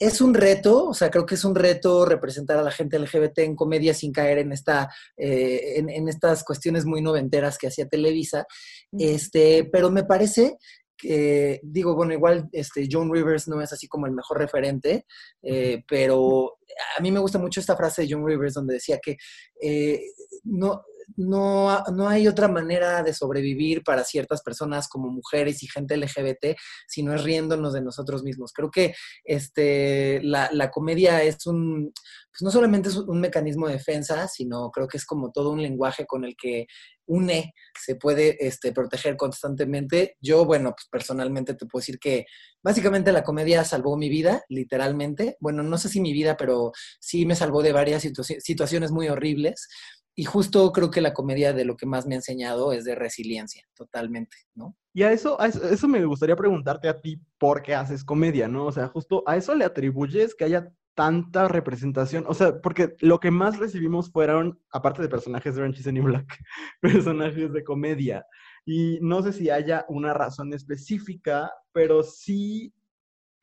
[0.06, 3.40] es un reto, o sea, creo que es un reto representar a la gente LGBT
[3.40, 8.46] en comedia sin caer en, esta, eh, en, estas cuestiones muy noventeras que hacía Televisa,
[8.92, 10.58] este, pero me parece
[10.98, 15.06] que, digo, bueno, igual este, John Rivers no es así como el mejor referente,
[15.42, 16.58] eh, pero
[16.98, 19.18] a mí me gusta mucho esta frase de John Rivers donde decía que
[19.62, 20.02] eh,
[20.44, 20.84] no,
[21.18, 26.58] no, no, hay otra manera de sobrevivir para ciertas personas como mujeres y gente LGBT
[26.88, 28.52] si no es riéndonos de nosotros mismos.
[28.54, 28.94] Creo que
[29.24, 31.94] este, la, la comedia es un,
[32.34, 35.62] pues no solamente es un mecanismo de defensa, sino creo que es como todo un
[35.62, 36.66] lenguaje con el que
[37.06, 40.18] une se puede este, proteger constantemente.
[40.20, 42.26] Yo, bueno, pues personalmente te puedo decir que
[42.64, 45.38] básicamente la comedia salvó mi vida, literalmente.
[45.40, 48.08] Bueno, no sé si mi vida, pero sí me salvó de varias
[48.40, 49.68] situaciones muy horribles.
[50.16, 52.96] Y justo creo que la comedia de lo que más me ha enseñado es de
[52.96, 54.76] resiliencia, totalmente, ¿no?
[54.94, 58.66] Y a eso, a eso, me gustaría preguntarte a ti, ¿por qué haces comedia, no?
[58.66, 63.20] O sea, justo a eso le atribuyes que haya tanta representación, o sea, porque lo
[63.20, 66.40] que más recibimos fueron, aparte de personajes de Orange is the New Black,
[66.82, 68.24] personajes de comedia.
[68.66, 72.72] Y no sé si haya una razón específica, pero sí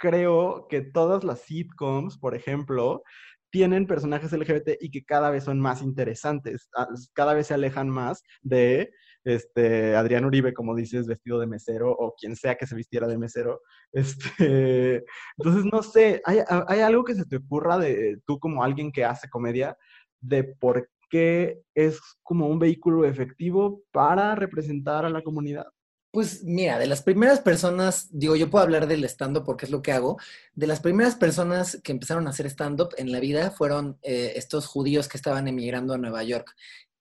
[0.01, 3.03] creo que todas las sitcoms, por ejemplo,
[3.51, 6.69] tienen personajes LGBT y que cada vez son más interesantes,
[7.13, 8.91] cada vez se alejan más de
[9.25, 13.19] este, Adrián Uribe, como dices, vestido de mesero o quien sea que se vistiera de
[13.19, 13.61] mesero.
[13.93, 15.05] Este,
[15.37, 16.39] entonces, no sé, ¿hay,
[16.69, 19.77] ¿hay, algo que se te ocurra de tú como alguien que hace comedia
[20.21, 25.67] de por qué es como un vehículo efectivo para representar a la comunidad?
[26.13, 29.81] Pues mira, de las primeras personas, digo, yo puedo hablar del stand-up porque es lo
[29.81, 30.19] que hago,
[30.55, 34.67] de las primeras personas que empezaron a hacer stand-up en la vida fueron eh, estos
[34.67, 36.53] judíos que estaban emigrando a Nueva York.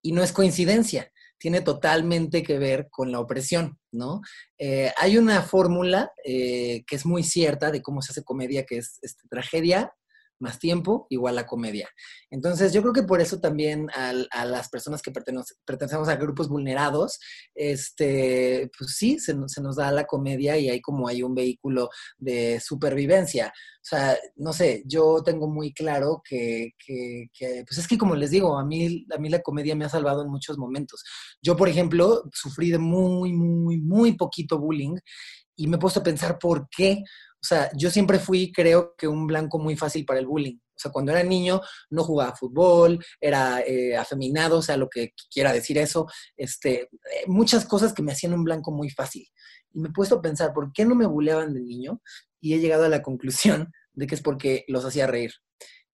[0.03, 4.21] Y no es coincidencia, tiene totalmente que ver con la opresión, ¿no?
[4.59, 8.77] Eh, hay una fórmula eh, que es muy cierta de cómo se hace comedia, que
[8.77, 9.91] es este, tragedia,
[10.39, 11.89] más tiempo igual a comedia.
[12.31, 17.19] Entonces, yo creo que por eso también a las personas que pertenecemos a grupos vulnerados,
[17.53, 22.59] este, pues sí, se, nos da la comedia y hay como hay un vehículo de
[22.59, 23.53] supervivencia.
[23.81, 26.73] O sea, no sé, yo tengo muy claro que,
[27.67, 30.23] pues es que como les digo, a mí, a mí la comedia me ha salvado
[30.23, 31.03] en muchos momentos.
[31.41, 34.95] Yo, por ejemplo, sufrí de muy, muy, muy poquito bullying
[35.55, 37.03] y me he puesto a pensar por qué.
[37.41, 40.57] O sea, yo siempre fui, creo que, un blanco muy fácil para el bullying.
[40.57, 45.13] O sea, cuando era niño no jugaba fútbol, era eh, afeminado, o sea, lo que
[45.31, 46.87] quiera decir eso, este, eh,
[47.27, 49.27] muchas cosas que me hacían un blanco muy fácil.
[49.73, 52.01] Y me he puesto a pensar, ¿por qué no me bulleaban de niño?
[52.41, 55.33] Y he llegado a la conclusión de que es porque los hacía reír.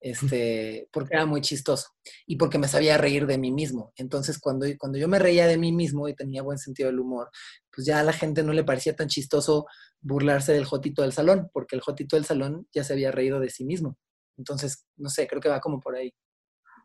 [0.06, 1.88] Este, porque era muy chistoso
[2.28, 3.92] y porque me sabía reír de mí mismo.
[3.96, 7.32] Entonces, cuando, cuando yo me reía de mí mismo y tenía buen sentido del humor,
[7.74, 9.66] pues ya a la gente no le parecía tan chistoso
[10.02, 13.50] burlarse del jotito del salón, porque el jotito del salón ya se había reído de
[13.50, 13.98] sí mismo.
[14.38, 16.14] Entonces, no sé, creo que va como por ahí.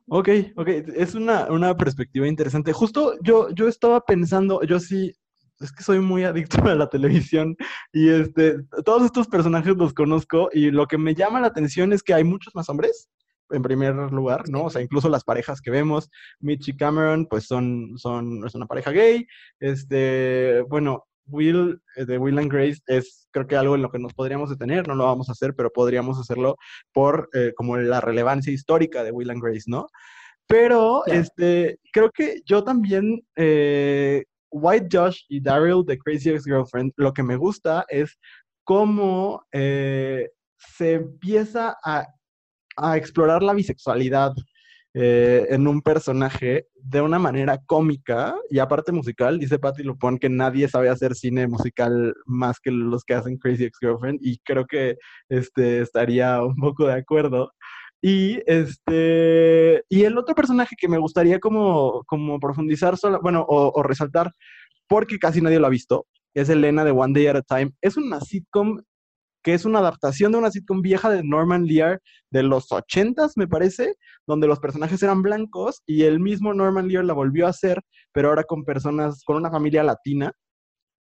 [0.08, 2.72] Ok, ok, es una, una perspectiva interesante.
[2.72, 5.12] Justo yo, yo estaba pensando, yo sí,
[5.60, 7.56] es que soy muy adicto a la televisión
[7.92, 12.02] y este, todos estos personajes los conozco y lo que me llama la atención es
[12.02, 13.08] que hay muchos más hombres,
[13.50, 14.64] en primer lugar, ¿no?
[14.64, 16.08] O sea, incluso las parejas que vemos,
[16.38, 19.26] Mitch y Cameron, pues son, son, es una pareja gay,
[19.58, 23.98] este, bueno, Will, eh, de Will and Grace, es creo que algo en lo que
[23.98, 26.56] nos podríamos detener, no lo vamos a hacer, pero podríamos hacerlo
[26.92, 29.88] por eh, como la relevancia histórica de Will and Grace, ¿no?
[30.46, 37.12] Pero, este, creo que yo también, eh, White Josh y Daryl de Crazy Ex-Girlfriend, lo
[37.12, 38.18] que me gusta es
[38.64, 42.06] cómo se empieza a,
[42.96, 44.32] explorar la bisexualidad
[44.94, 49.38] eh, en un personaje de una manera cómica y aparte musical.
[49.38, 53.64] Dice Patty Lupón que nadie sabe hacer cine musical más que los que hacen Crazy
[53.64, 54.96] Ex-Girlfriend y creo que
[55.28, 57.52] este, estaría un poco de acuerdo.
[58.02, 63.82] Y este y el otro personaje que me gustaría como, como profundizar, solo, bueno, o,
[63.82, 64.32] resaltar,
[64.88, 67.72] porque casi nadie lo ha visto, es Elena de One Day at a Time.
[67.80, 68.80] Es una sitcom
[69.42, 73.48] que es una adaptación de una sitcom vieja de Norman Lear de los ochentas, me
[73.48, 73.94] parece,
[74.26, 77.80] donde los personajes eran blancos y el mismo Norman Lear la volvió a hacer,
[78.12, 80.32] pero ahora con personas, con una familia latina.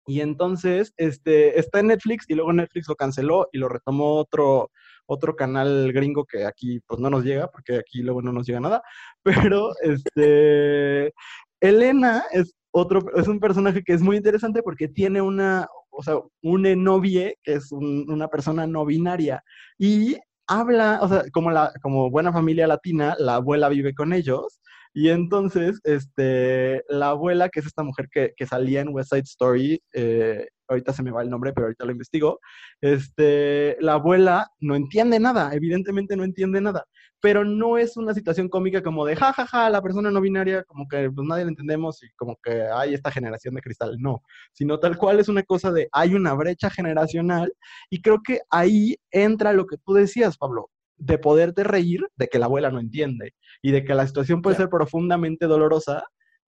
[0.05, 4.69] Y entonces, este, está en Netflix y luego Netflix lo canceló y lo retomó otro,
[5.05, 8.59] otro canal gringo que aquí pues no nos llega, porque aquí luego no nos llega
[8.59, 8.81] nada,
[9.23, 11.13] pero este,
[11.59, 16.15] Elena es otro, es un personaje que es muy interesante porque tiene una, o sea,
[16.41, 19.43] un enovie, que es una persona no binaria,
[19.77, 24.59] y habla, o sea, como, la, como buena familia latina, la abuela vive con ellos,
[24.93, 29.23] y entonces, este, la abuela, que es esta mujer que, que salía en West Side
[29.23, 32.39] Story, eh, ahorita se me va el nombre, pero ahorita lo investigo,
[32.81, 36.85] este, la abuela no entiende nada, evidentemente no entiende nada,
[37.21, 40.63] pero no es una situación cómica como de, jajaja, ja, ja, la persona no binaria,
[40.63, 44.21] como que pues, nadie la entendemos y como que hay esta generación de cristal, no,
[44.53, 47.53] sino tal cual es una cosa de, hay una brecha generacional
[47.89, 50.69] y creo que ahí entra lo que tú decías, Pablo,
[51.05, 54.55] de poderte reír de que la abuela no entiende y de que la situación puede
[54.55, 56.03] ser profundamente dolorosa,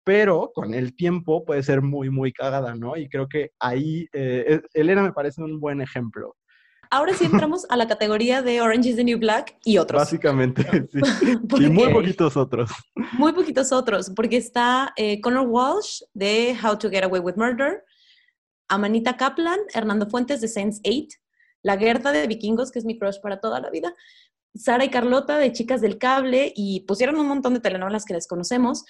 [0.04, 2.96] pero con el tiempo puede ser muy, muy cagada, ¿no?
[2.96, 6.34] Y creo que ahí eh, Elena me parece un buen ejemplo.
[6.90, 10.00] Ahora sí entramos a la categoría de Orange is the New Black y otros.
[10.00, 10.98] Básicamente, sí.
[11.58, 12.70] y muy poquitos otros.
[13.12, 17.84] Muy poquitos otros, porque está eh, Connor Walsh de How to Get Away with Murder,
[18.68, 21.18] Amanita Kaplan, Hernando Fuentes de Sense 8,
[21.62, 23.94] La Gerta de Vikingos, que es mi crush para toda la vida,
[24.54, 28.26] Sara y Carlota de Chicas del Cable y pusieron un montón de telenovelas que les
[28.26, 28.84] conocemos.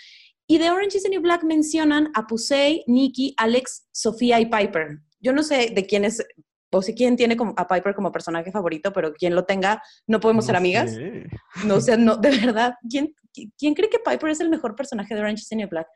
[0.47, 4.99] Y de Orange is the New Black mencionan a Pusey, Nikki, Alex, Sofía y Piper.
[5.21, 6.25] Yo no sé de quién es,
[6.71, 10.47] o si quién tiene a Piper como personaje favorito, pero quien lo tenga, no podemos
[10.47, 10.97] ser amigas.
[11.65, 13.15] No sé, no, de verdad, ¿quién,
[13.59, 15.89] ¿quién cree que Piper es el mejor personaje de Orange is the New Black?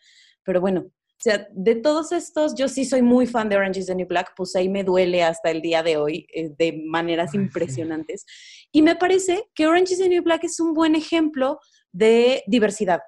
[0.45, 0.85] Pero bueno,
[1.23, 4.09] o sea, de todos estos, yo sí soy muy fan de Orange is the New
[4.09, 8.27] Black, pues ahí me duele hasta el día de hoy eh, de maneras impresionantes.
[8.73, 11.61] Y me parece que Orange is the New Black es un buen ejemplo
[11.93, 13.01] de diversidad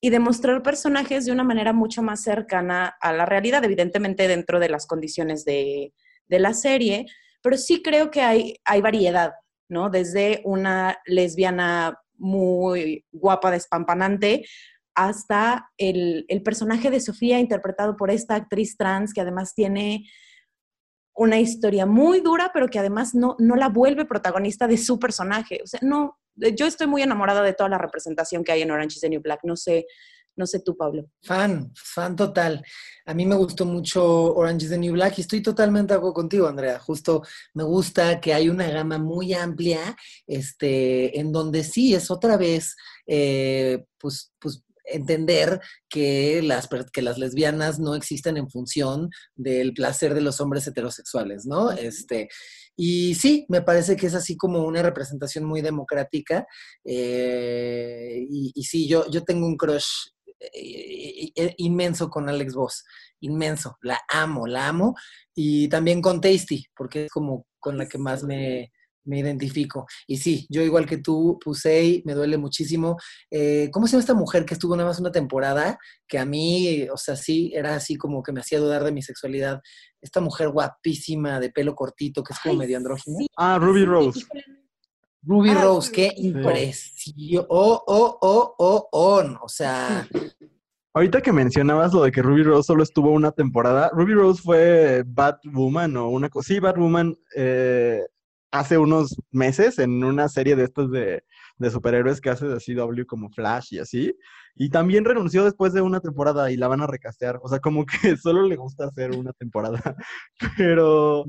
[0.00, 4.60] y de mostrar personajes de una manera mucho más cercana a la realidad, evidentemente dentro
[4.60, 5.94] de las condiciones de,
[6.28, 7.06] de la serie,
[7.42, 9.32] pero sí creo que hay, hay variedad,
[9.68, 9.88] ¿no?
[9.88, 14.44] Desde una lesbiana muy guapa, despampanante,
[14.96, 20.08] hasta el, personaje de Sofía interpretado por esta actriz trans que además tiene
[21.16, 25.60] una historia muy dura, pero que además no, no la vuelve protagonista de su personaje.
[25.62, 28.96] O sea, no, yo estoy muy enamorada de toda la representación que hay en Orange
[28.96, 29.40] is the New Black.
[29.44, 29.86] No sé,
[30.36, 31.06] No sé tú, Pablo.
[31.22, 32.62] Fan, fan total.
[33.06, 36.12] A mí me gustó mucho Orange is the New Black y estoy totalmente de acuerdo
[36.12, 36.78] contigo, Andrea.
[36.78, 37.22] Justo
[37.54, 39.96] me gusta que hay una gama muy amplia,
[40.26, 47.18] este, en donde sí es otra vez, eh, pues, pues entender que las, que las
[47.18, 51.72] lesbianas no existen en función del placer de los hombres heterosexuales, ¿no?
[51.72, 52.28] Este,
[52.76, 56.46] y sí, me parece que es así como una representación muy democrática.
[56.84, 60.08] Eh, y, y, sí, yo, yo tengo un crush
[60.38, 62.84] eh, eh, inmenso con Alex Voss,
[63.20, 64.94] inmenso, la amo, la amo.
[65.34, 68.72] Y también con Tasty, porque es como con la que más me,
[69.06, 69.86] me identifico.
[70.06, 72.96] Y sí, yo igual que tú, Pusey, me duele muchísimo.
[73.30, 75.78] Eh, ¿Cómo se llama esta mujer que estuvo nada más una temporada?
[76.06, 79.02] Que a mí, o sea, sí, era así como que me hacía dudar de mi
[79.02, 79.60] sexualidad.
[80.00, 83.26] Esta mujer guapísima, de pelo cortito, que es como medio andrógina.
[83.36, 84.24] Ah, Ruby Rose.
[85.22, 87.46] Ruby ah, Rose, qué impresión.
[87.48, 89.22] Oh, oh, oh, oh, oh.
[89.42, 90.06] O sea.
[90.94, 95.02] Ahorita que mencionabas lo de que Ruby Rose solo estuvo una temporada, Ruby Rose fue
[95.06, 96.46] Batwoman o una cosa.
[96.46, 98.00] Sí, Batwoman eh,
[98.58, 101.22] hace unos meses en una serie de estos de,
[101.70, 104.14] superhéroes que hace de CW como Flash y así.
[104.54, 107.38] Y también renunció después de una temporada y la van a recastear.
[107.42, 109.96] O sea, como que solo le gusta hacer una temporada.
[110.56, 111.24] Pero,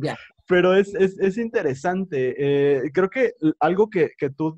[0.47, 2.36] pero es, es, interesante.
[2.38, 4.57] Eh, creo que algo que, que tú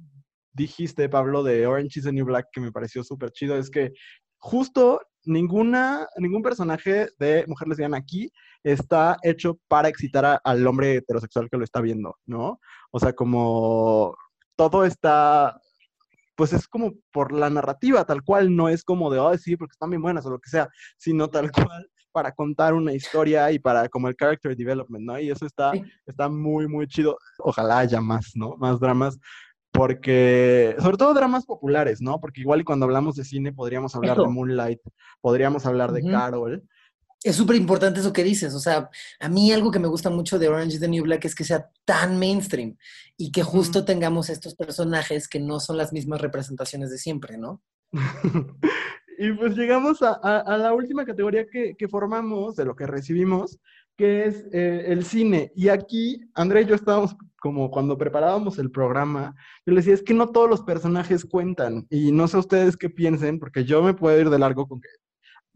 [0.53, 3.91] dijiste, Pablo, de Orange is the New Black, que me pareció súper chido, es que
[4.37, 8.31] justo ninguna, ningún personaje de mujer lesbiana aquí
[8.63, 12.59] está hecho para excitar al hombre heterosexual que lo está viendo, ¿no?
[12.91, 14.15] O sea, como
[14.55, 15.59] todo está,
[16.35, 19.73] pues es como por la narrativa, tal cual, no es como de, oh, sí, porque
[19.73, 20.67] están bien buenas o lo que sea,
[20.97, 25.19] sino tal cual para contar una historia y para como el character development, ¿no?
[25.19, 25.71] Y eso está,
[26.05, 27.17] está muy, muy chido.
[27.37, 28.55] Ojalá haya más, ¿no?
[28.57, 29.19] Más dramas
[29.71, 32.19] porque, sobre todo dramas populares, ¿no?
[32.19, 34.81] Porque igual y cuando hablamos de cine podríamos hablar de Moonlight,
[35.21, 36.63] podríamos hablar de Carol.
[37.21, 38.89] Es súper importante eso que dices, o sea,
[39.19, 41.43] a mí algo que me gusta mucho de Orange is the New Black es que
[41.43, 42.77] sea tan mainstream
[43.17, 47.61] y que justo tengamos estos personajes que no son las mismas representaciones de siempre, ¿no?
[49.19, 53.59] y pues llegamos a, la última categoría que, formamos, de lo que recibimos,
[53.99, 55.51] que es eh, el cine.
[55.57, 59.35] Y aquí, André y yo estábamos como cuando preparábamos el programa,
[59.65, 61.85] yo le decía, es que no todos los personajes cuentan.
[61.89, 64.87] Y no sé ustedes qué piensen, porque yo me puedo ir de largo con que...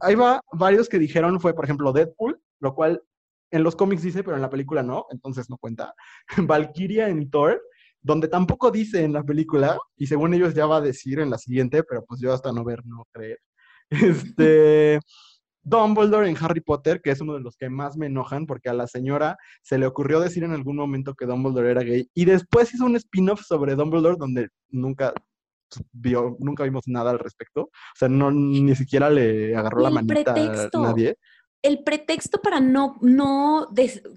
[0.02, 3.02] Ahí va varios que dijeron, fue por ejemplo Deadpool, lo cual
[3.50, 5.96] en los cómics dice, pero en la película no, entonces no cuenta.
[6.38, 7.62] Valkyria en Thor,
[8.02, 11.38] donde tampoco dice en la película, y según ellos ya va a decir en la
[11.38, 13.40] siguiente, pero pues yo hasta no ver, no creer.
[13.90, 15.00] Este...
[15.64, 18.74] Dumbledore en Harry Potter, que es uno de los que más me enojan, porque a
[18.74, 22.74] la señora se le ocurrió decir en algún momento que Dumbledore era gay, y después
[22.74, 25.14] hizo un spin-off sobre Dumbledore donde nunca
[25.92, 27.62] vio, nunca vimos nada al respecto.
[27.64, 31.18] O sea, no ni siquiera le agarró la manita a nadie.
[31.62, 33.70] El pretexto para no, no,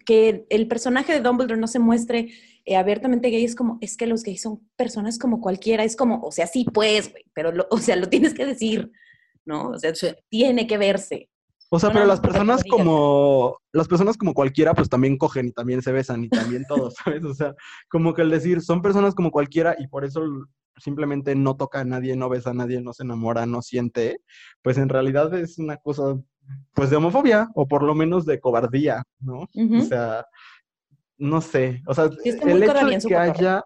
[0.05, 2.31] que el personaje de Dumbledore no se muestre
[2.65, 6.21] eh, abiertamente gay es como, es que los gays son personas como cualquiera, es como,
[6.23, 8.91] o sea, sí, pues, güey, pero, o sea, lo tienes que decir,
[9.45, 9.71] ¿no?
[9.71, 9.93] O sea,
[10.29, 11.31] tiene que verse.
[11.71, 15.83] O sea, pero las personas como, las personas como cualquiera, pues también cogen y también
[15.83, 17.25] se besan y también todos, ¿sabes?
[17.25, 17.55] O sea,
[17.89, 20.23] como que el decir, son personas como cualquiera y por eso
[20.77, 24.21] simplemente no toca a nadie, no besa a nadie, no se enamora, no siente,
[24.63, 26.19] pues en realidad es una cosa,
[26.75, 29.49] pues de homofobia o por lo menos de cobardía, ¿no?
[29.55, 30.27] O sea,
[31.19, 33.65] no sé, o sea, el hecho de que haya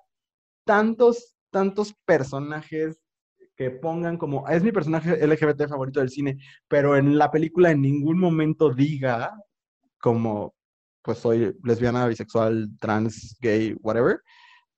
[0.64, 2.99] tantos, tantos personajes
[3.60, 7.82] que pongan como, es mi personaje LGBT favorito del cine, pero en la película en
[7.82, 9.34] ningún momento diga
[9.98, 10.54] como,
[11.02, 14.22] pues soy lesbiana, bisexual, trans, gay, whatever,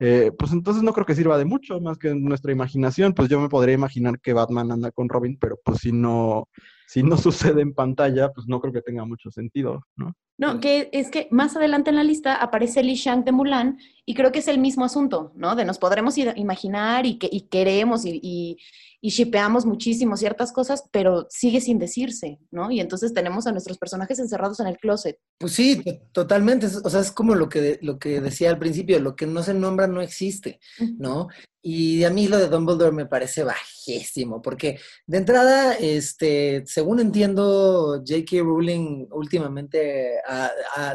[0.01, 3.13] eh, pues entonces no creo que sirva de mucho más que nuestra imaginación.
[3.13, 6.49] Pues yo me podría imaginar que Batman anda con Robin, pero pues si no,
[6.87, 7.17] si no
[7.57, 10.15] sucede en pantalla, pues no creo que tenga mucho sentido, ¿no?
[10.39, 14.15] No, que es que más adelante en la lista aparece Li Shang de Mulan y
[14.15, 15.55] creo que es el mismo asunto, ¿no?
[15.55, 18.59] De nos podremos imaginar y, que, y queremos y, y,
[19.05, 22.71] y shipeamos muchísimo ciertas cosas, pero sigue sin decirse, ¿no?
[22.71, 25.19] Y entonces tenemos a nuestros personajes encerrados en el closet.
[25.39, 25.83] Pues sí,
[26.13, 26.69] totalmente.
[26.69, 29.55] O sea, es como lo que, lo que decía al principio, lo que no se
[29.55, 30.61] nombra no existe,
[30.99, 31.27] ¿no?
[31.61, 38.05] Y a mí lo de Dumbledore me parece bajísimo, porque de entrada, este, según entiendo,
[38.07, 38.37] J.K.
[38.39, 40.13] Rowling últimamente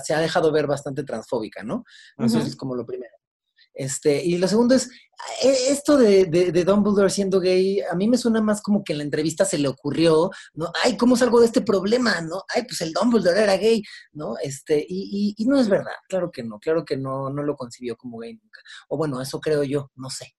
[0.05, 1.84] se ha dejado ver bastante transfóbica, ¿no?
[2.18, 3.18] Eso es como lo primero.
[3.78, 4.89] Este, y lo segundo es,
[5.43, 8.99] e, esto de, de, Dumbledore siendo gay, a mí me suena más como que en
[8.99, 10.71] la entrevista se le ocurrió, ¿no?
[10.84, 12.19] Ay, ¿cómo salgo de este problema?
[12.21, 12.41] ¿No?
[12.53, 14.36] Ay, pues el Dumbledore era gay, ¿no?
[14.41, 17.55] Este, y, y, y no es verdad, claro que no, claro que no, no lo
[17.55, 18.61] concibió como gay nunca.
[18.89, 20.36] O bueno, eso creo yo, no sé.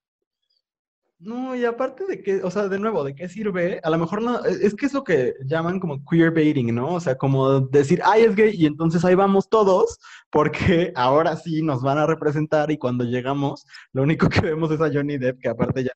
[1.21, 3.81] No, y aparte de que, o sea, de nuevo, ¿de qué sirve?
[3.83, 6.93] A lo mejor no, e, es que es lo que llaman como queer baiting, ¿no?
[6.95, 9.99] O sea, como decir, ay, es gay, y entonces ahí vamos todos,
[10.29, 14.79] porque ahora sí nos van a representar y cuando llegamos, lo único que vemos es
[14.79, 15.91] a Johnny Depp, que aparte ya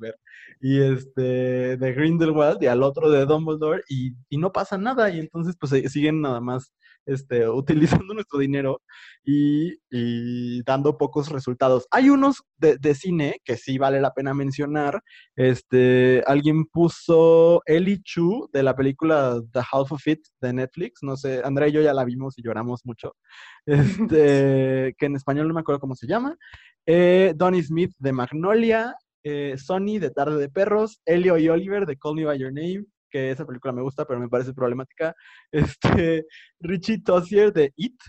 [0.00, 0.16] ver,
[0.60, 5.18] y este, de Grindelwald y al otro de Dumbledore, y, y no pasa nada, y
[5.20, 6.72] entonces pues siguen nada más
[7.06, 7.48] este,
[8.02, 8.82] utilizando nuestro dinero
[9.24, 9.72] y,
[10.64, 11.86] dando pocos resultados.
[11.90, 15.02] Hay unos de, cine que sí vale la pena mencionar.
[15.36, 21.02] Este, alguien puso Ellie Chu de la película The Half of It de Netflix.
[21.02, 23.14] No sé, Andrea y yo ya la vimos y lloramos mucho.
[24.12, 26.36] Este, que en español no me acuerdo cómo se llama.
[26.84, 28.94] Eh, Donnie Smith de Magnolia.
[29.24, 32.84] Eh, Sonny de Tarde de Perros, Elio y Oliver de Call Me By Your Name,
[33.10, 35.14] que esa película me gusta, pero me parece problemática.
[35.52, 36.26] Este,
[36.60, 38.00] Richie Tossier de It,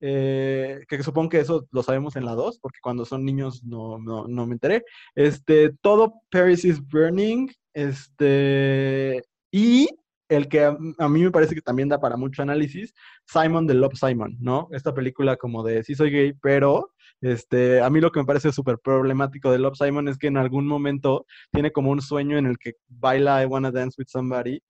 [0.00, 3.98] eh, que supongo que eso lo sabemos en la 2, porque cuando son niños no,
[3.98, 4.84] no, me enteré.
[5.14, 9.88] Este, todo Paris is Burning, este, y
[10.28, 12.92] el que a, mí me parece que también da para mucho análisis,
[13.26, 14.68] Simon de Love Simon, ¿no?
[14.72, 18.52] Esta película como de sí soy gay, pero este, a mí lo que me parece
[18.52, 22.46] súper problemático de Love Simon es que en algún momento tiene como un sueño en
[22.46, 24.60] el que baila I Wanna Dance with Somebody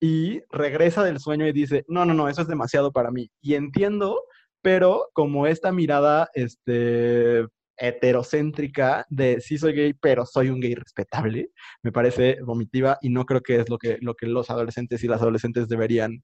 [0.00, 3.30] y regresa del sueño y dice, no, no, no, eso es demasiado para mí.
[3.40, 4.20] Y entiendo,
[4.60, 7.46] pero como esta mirada, este,
[7.76, 11.50] heterocéntrica de sí soy gay, pero soy un gay respetable,
[11.82, 15.08] me parece vomitiva y no creo que es lo que, lo que los adolescentes y
[15.08, 16.22] las adolescentes deberían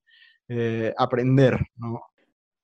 [0.49, 2.01] eh, aprender, ¿no?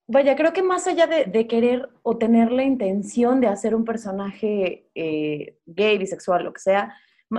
[0.06, 4.90] Vaya, creo que más allá de, querer o tener la intención de hacer un personaje
[4.94, 6.94] eh, gay, bisexual, lo que sea,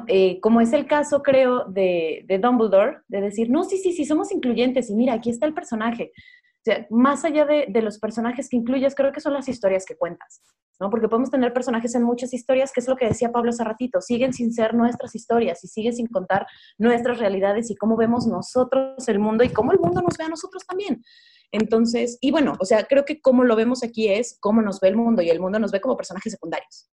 [0.07, 4.31] eh, como es el caso, creo, de, Dumbledore, de decir, no, sí, sí, sí, somos
[4.31, 6.11] incluyentes y mira, aquí está el personaje.
[6.15, 9.85] O sea, más allá de, de los personajes que incluyes, creo que son las historias
[9.85, 10.41] que cuentas,
[10.79, 10.89] ¿no?
[10.89, 14.01] Porque podemos tener personajes en muchas historias, que es lo que decía Pablo hace ratito,
[14.01, 16.47] siguen sin ser nuestras historias y siguen sin contar
[16.79, 20.29] nuestras realidades y cómo vemos nosotros el mundo y cómo el mundo nos ve a
[20.29, 21.03] nosotros también.
[21.51, 24.89] Entonces, y bueno, o sea, creo que como lo vemos aquí es cómo nos ve
[24.89, 26.89] el mundo y el mundo nos ve como personajes secundarios,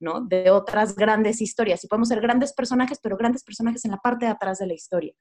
[0.00, 0.20] ¿no?
[0.20, 1.82] De otras grandes historias.
[1.84, 4.74] Y podemos ser grandes personajes, pero grandes personajes en la parte de atrás de la
[4.74, 5.14] historia.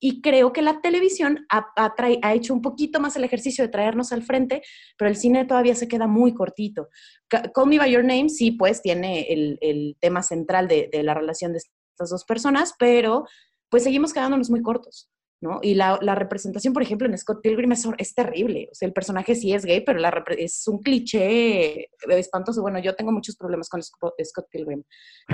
[0.00, 4.22] Y creo que la televisión ha, hecho un poquito más el ejercicio de traernos al
[4.22, 4.62] frente,
[4.96, 6.88] pero el cine todavía se queda muy cortito.
[7.28, 11.58] Call Me By Your Name sí, pues tiene el, tema central de la relación de
[11.58, 13.24] estas dos personas, pero
[13.68, 15.10] pues seguimos quedándonos muy cortos.
[15.40, 15.60] ¿No?
[15.62, 18.68] Y la, representación, por ejemplo, en Scott Pilgrim es, es, terrible.
[18.70, 22.62] O sea, el personaje sí es gay, pero la, es un cliché espantoso.
[22.62, 24.82] Bueno, yo tengo muchos problemas con Scott Pilgrim.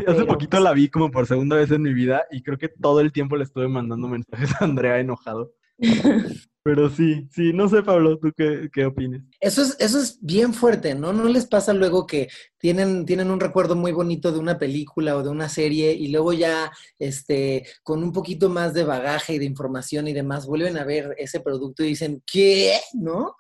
[0.07, 3.01] Hace poquito la vi como por segunda vez en mi vida y creo que todo
[3.01, 5.53] el tiempo le estuve mandando mensajes a Andrea enojado.
[6.65, 9.21] Pero sí, sí, no sé, Pablo, ¿tú qué, qué opinas?
[9.39, 11.13] Eso es, eso es bien fuerte, ¿no?
[11.13, 15.23] ¿No les pasa luego que tienen, tienen un recuerdo muy bonito de una película o
[15.23, 19.45] de una serie y luego ya, este, con un poquito más de bagaje y de
[19.45, 22.81] información y demás, vuelven a ver ese producto y dicen, ¿qué?
[22.95, 23.37] ¿No?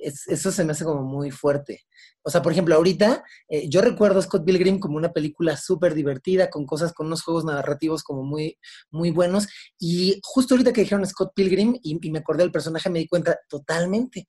[0.00, 1.87] eso se me hace como muy fuerte.
[2.28, 5.94] O sea, por ejemplo, ahorita eh, yo recuerdo a Scott Pilgrim como una película súper
[5.94, 8.58] divertida, con cosas, con unos juegos narrativos como muy,
[8.90, 9.48] muy buenos.
[9.78, 13.08] Y justo ahorita que dijeron Scott Pilgrim y, y me acordé del personaje, me di
[13.08, 14.28] cuenta totalmente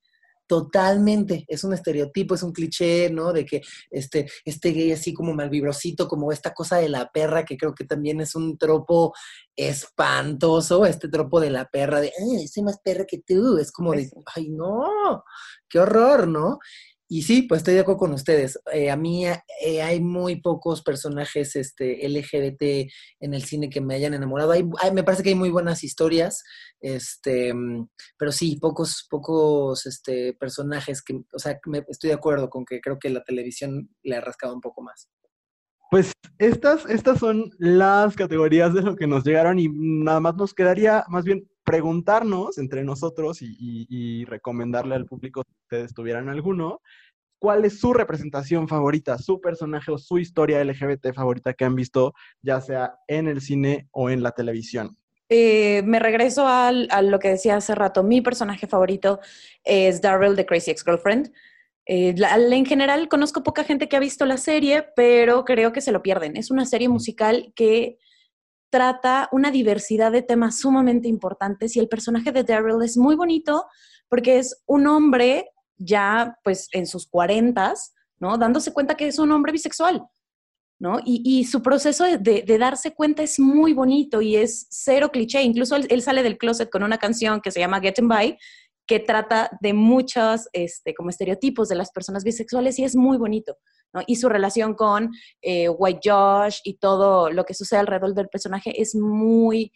[0.50, 3.32] totalmente, es un estereotipo, es un cliché, ¿no?
[3.32, 7.56] De que este, este gay así como malvibrosito, como esta cosa de la perra, que
[7.56, 9.14] creo que también es un tropo
[9.54, 13.92] espantoso, este tropo de la perra, de, ay, soy más perra que tú, es como
[13.92, 15.22] de, ay, no,
[15.68, 16.58] qué horror, ¿no?
[17.12, 18.56] Y sí, pues estoy de acuerdo con ustedes.
[18.72, 22.88] Eh, a mí eh, hay muy pocos personajes este, LGBT
[23.18, 24.52] en el cine que me hayan enamorado.
[24.52, 26.44] Hay, me parece que hay muy buenas historias,
[26.80, 27.52] este,
[28.16, 32.80] pero sí, pocos, pocos este, personajes que, o sea, me, estoy de acuerdo con que
[32.80, 35.10] creo que la televisión le ha rascado un poco más.
[35.90, 40.54] Pues estas, estas son las categorías de lo que nos llegaron y nada más nos
[40.54, 46.80] quedaría más bien preguntarnos entre nosotros y, recomendarle al público, si ustedes tuvieran alguno,
[47.38, 52.12] cuál es su representación favorita, su personaje o su historia LGBT favorita que han visto,
[52.42, 54.96] ya sea en el cine o en la televisión.
[55.28, 58.02] Eh, me regreso a lo que decía hace rato.
[58.02, 59.20] Mi personaje favorito
[59.62, 61.32] es Daryl de Crazy Ex-Girlfriend.
[61.86, 65.92] Eh, en general, conozco poca gente que ha visto la serie, pero creo que se
[65.92, 66.36] lo pierden.
[66.36, 67.96] Es una serie musical que
[68.70, 73.66] trata una diversidad de temas sumamente importantes y el personaje de Daryl es muy bonito
[74.08, 78.38] porque es un hombre ya pues en sus cuarentas, ¿no?
[78.38, 80.06] Dándose cuenta que es un hombre bisexual,
[80.78, 80.98] ¿no?
[81.04, 85.42] Y, su proceso de, darse cuenta es muy bonito y es cero cliché.
[85.42, 88.38] Incluso él, sale del closet con una canción que se llama Getting By,
[88.86, 93.56] que trata de muchos este, como estereotipos de las personas bisexuales y es muy bonito.
[93.92, 94.02] ¿No?
[94.06, 95.10] Y su relación con
[95.42, 99.72] eh, White Josh y todo lo que sucede alrededor del personaje es muy,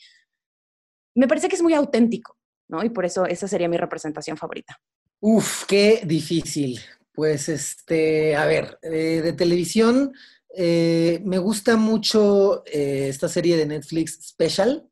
[1.15, 2.37] me parece que es muy auténtico,
[2.69, 2.85] ¿no?
[2.85, 4.79] Y por eso esa sería mi representación favorita.
[5.21, 6.79] Uf, qué difícil.
[7.15, 10.13] Pues este, a ver, eh, de televisión
[10.55, 14.89] eh, me gusta mucho eh, esta serie de Netflix Special,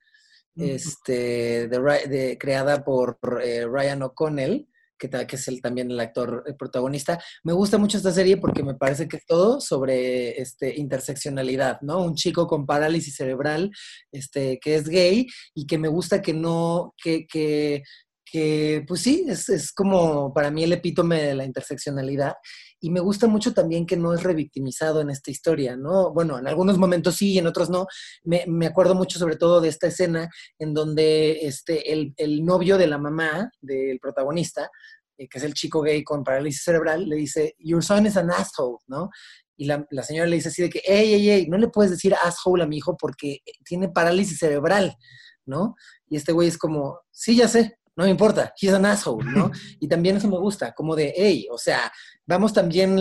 [0.54, 4.68] este, de, creada por Ryan O'Connell,
[5.08, 7.22] que, es el, también el actor protagonista.
[7.44, 12.02] Me gusta mucho esta serie porque me parece que es todo sobre este, interseccionalidad, ¿no?
[12.02, 13.70] Un chico con parálisis cerebral
[14.10, 17.82] este, que es gay y que me gusta que no, que, que
[18.32, 22.32] que pues sí, es, como para mí el epítome de la interseccionalidad.
[22.84, 26.12] Y me gusta mucho también que no es revictimizado en esta historia, ¿no?
[26.12, 27.86] Bueno, en algunos momentos sí en otros no.
[28.24, 30.28] Me, acuerdo mucho sobre todo de esta escena
[30.58, 34.68] en donde este, el, novio de la mamá del protagonista,
[35.16, 38.32] eh, que es el chico gay con parálisis cerebral, le dice, Your son is an
[38.32, 39.10] asshole, ¿no?
[39.56, 41.92] Y la, la, señora le dice así de que, hey, hey, hey, no le puedes
[41.92, 44.96] decir asshole a mi hijo porque tiene parálisis cerebral,
[45.46, 45.76] ¿no?
[46.08, 49.50] Y este güey es como, sí, ya sé, no me importa, he's an asshole, ¿no?
[49.80, 51.92] Y también eso me gusta, como de, hey, o sea,
[52.26, 52.98] vamos también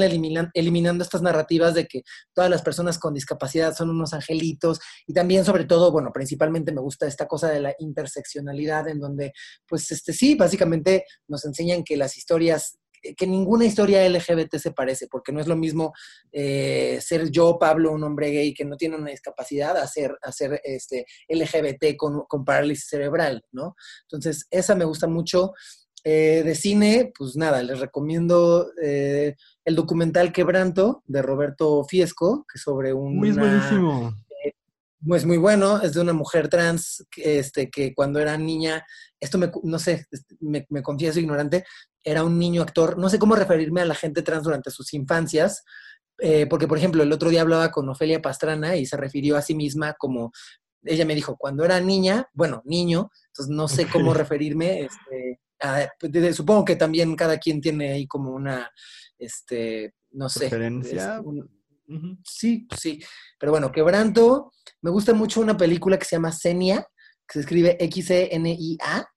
[0.53, 2.03] eliminando estas narrativas de que
[2.33, 6.81] todas las personas con discapacidad son unos angelitos y también sobre todo, bueno, principalmente me
[6.81, 9.33] gusta esta cosa de la interseccionalidad en donde,
[9.67, 15.07] pues, este sí, básicamente nos enseñan que las historias que ninguna historia LGBT se parece,
[15.07, 15.93] porque no es lo mismo
[16.31, 20.17] eh, ser yo, Pablo, un hombre gay que no tiene una discapacidad, a ser,
[20.63, 23.75] este, LGBT con, con, parálisis cerebral, ¿no?
[24.03, 25.53] Entonces, esa me gusta mucho.
[26.03, 32.57] Eh, de cine, pues nada, les recomiendo eh, el documental Quebranto de Roberto Fiesco, que
[32.57, 33.17] es sobre un...
[33.17, 34.11] Muy buenísimo.
[35.15, 38.83] es muy bueno, es de una mujer trans este, que cuando era niña,
[39.21, 40.07] esto me, no sé,
[40.39, 41.63] me, me confieso ignorante,
[42.03, 42.97] era un niño actor.
[42.97, 45.63] No sé cómo referirme a la gente trans durante sus infancias,
[46.17, 49.41] eh, porque, por ejemplo, el otro día hablaba con Ofelia Pastrana y se refirió a
[49.41, 50.31] sí misma como,
[50.83, 54.81] ella me dijo, cuando era niña, bueno, niño, entonces no sé cómo referirme.
[54.81, 55.39] Este,
[55.99, 58.69] pues, supongo que también cada quien tiene ahí como una,
[59.17, 60.45] este, no sé.
[60.45, 61.21] ¿Referencia?
[62.23, 63.03] Sí, sí.
[63.39, 66.87] Pero bueno, Quebranto, me gusta mucho una película que se llama Senia,
[67.27, 69.07] que se escribe X-E-N-I-A,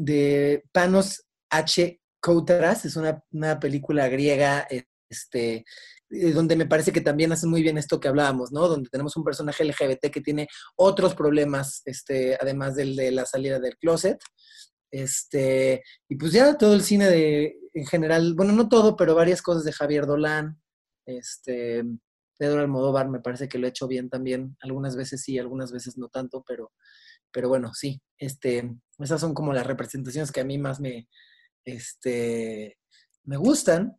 [0.00, 2.00] de Panos H.
[2.20, 4.66] Koutaras, es una, película griega,
[5.08, 5.64] este,
[6.10, 8.68] eh, donde me parece que también hace muy bien esto que hablábamos, ¿no?
[8.68, 13.58] Donde tenemos un personaje LGBT que tiene otros problemas, este, además del de la salida
[13.58, 14.18] del closet.
[14.90, 19.40] Este, y pues ya todo el cine de, en general, bueno, no todo, pero varias
[19.40, 20.60] cosas de Javier Dolan,
[21.06, 21.84] este,
[22.38, 25.96] Pedro Almodóvar, me parece que lo he hecho bien también, algunas veces sí, algunas veces
[25.96, 26.72] no tanto, pero,
[27.30, 31.08] pero bueno, sí, este, esas son como las representaciones que a mí más me,
[31.64, 32.78] este,
[33.24, 33.96] me gustan.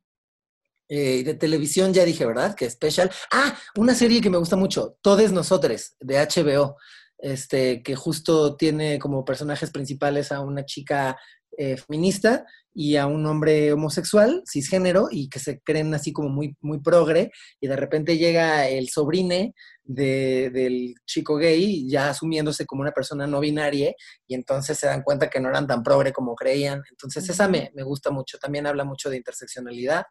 [0.93, 2.53] Eh, de televisión ya dije, ¿verdad?
[2.53, 3.09] Que especial.
[3.31, 6.75] Ah, una serie que me gusta mucho, Todes Nosotres, de HBO,
[7.17, 11.17] este, que justo tiene como personajes principales a una chica
[11.57, 16.55] eh, feminista y a un hombre homosexual, cisgénero, y que se creen así como muy,
[16.61, 19.53] muy progre, y de repente llega el sobrine
[19.83, 23.93] del chico gay, ya asumiéndose como una persona no binaria,
[24.25, 26.81] y entonces se dan cuenta que no eran tan progre como creían.
[26.89, 30.05] Entonces esa me, gusta mucho, también habla mucho de interseccionalidad.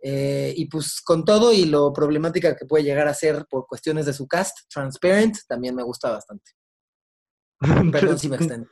[0.00, 4.06] Eh, y pues con todo y lo problemática que puede llegar a ser por cuestiones
[4.06, 6.52] de su cast, Transparent, también me gusta bastante.
[7.92, 8.68] Perdón si me extendo.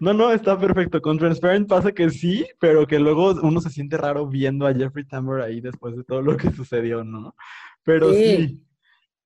[0.00, 1.00] No, no, está perfecto.
[1.02, 5.04] Con Transparent pasa que sí, pero que luego uno se siente raro viendo a Jeffrey
[5.04, 7.34] Tambor ahí después de todo lo que sucedió, ¿no?
[7.82, 8.36] Pero sí.
[8.36, 8.62] Sí,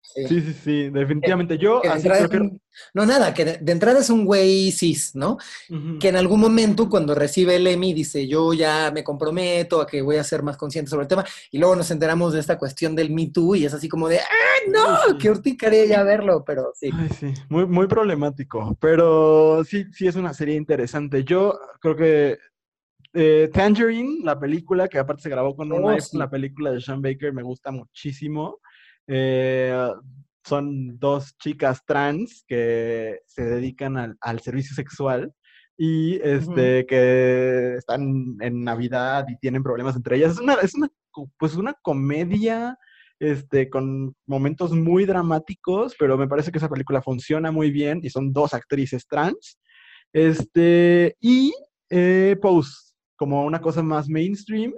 [0.02, 1.58] sí, sí, definitivamente.
[1.58, 2.50] Yo así creo que...
[2.94, 5.36] No, nada, que de, entrada es un güey cis, ¿no?
[6.00, 10.00] Que en algún momento cuando recibe el Emmy dice, yo ya me comprometo a que
[10.00, 12.94] voy a ser más consciente sobre el tema, y luego nos enteramos de esta cuestión
[12.94, 15.18] del Me Too y es así como de, ¡ah, no!
[15.18, 16.44] ¡Qué urticaría ya verlo!
[16.46, 16.90] Pero sí.
[16.92, 21.24] Ay, sí, muy, muy problemático, pero sí, sí es una serie interesante.
[21.24, 22.38] Yo creo que
[23.14, 27.02] eh, Tangerine, la película, que aparte se grabó con un oh, la película de Sean
[27.02, 28.60] Baker, me gusta muchísimo.
[29.06, 29.90] Eh,
[30.44, 35.32] son dos chicas trans que se dedican al, servicio sexual
[35.76, 40.32] y este, que están en Navidad y tienen problemas entre ellas.
[40.32, 40.88] Es una, es una,
[41.38, 42.76] pues una comedia
[43.20, 48.10] este, con momentos muy dramáticos, pero me parece que esa película funciona muy bien y
[48.10, 49.60] son dos actrices trans.
[50.12, 51.52] Este, y
[51.88, 54.74] eh, Pose, como una cosa más mainstream,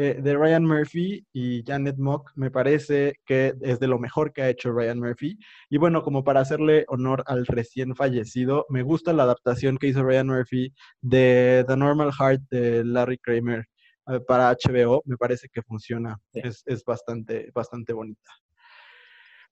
[0.00, 4.42] eh, de Ryan Murphy y Janet Mock, me parece que es de lo mejor que
[4.42, 5.36] ha hecho Ryan Murphy.
[5.68, 10.04] Y bueno, como para hacerle honor al recién fallecido, me gusta la adaptación que hizo
[10.04, 13.64] Ryan Murphy de The Normal Heart de Larry Kramer
[14.06, 16.16] eh, para HBO, me parece que funciona.
[16.32, 18.30] Es, es bastante, bastante bonita.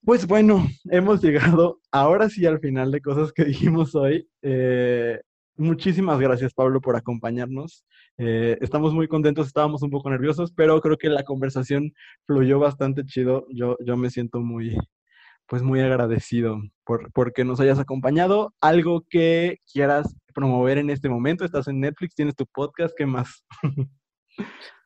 [0.04, 4.28] Pues bueno, hemos llegado ahora sí al final de cosas que dijimos hoy.
[4.42, 5.20] Eh,
[5.56, 7.84] muchísimas gracias, Pablo, por acompañarnos.
[8.18, 11.92] Eh, estamos muy contentos, estábamos un poco nerviosos, pero creo que la conversación
[12.26, 13.46] fluyó bastante chido.
[13.50, 14.76] Yo, yo me siento muy,
[15.46, 18.54] pues muy agradecido por, por que nos hayas acompañado.
[18.60, 23.44] Algo que quieras promover en este momento, estás en Netflix, tienes tu podcast, ¿qué más?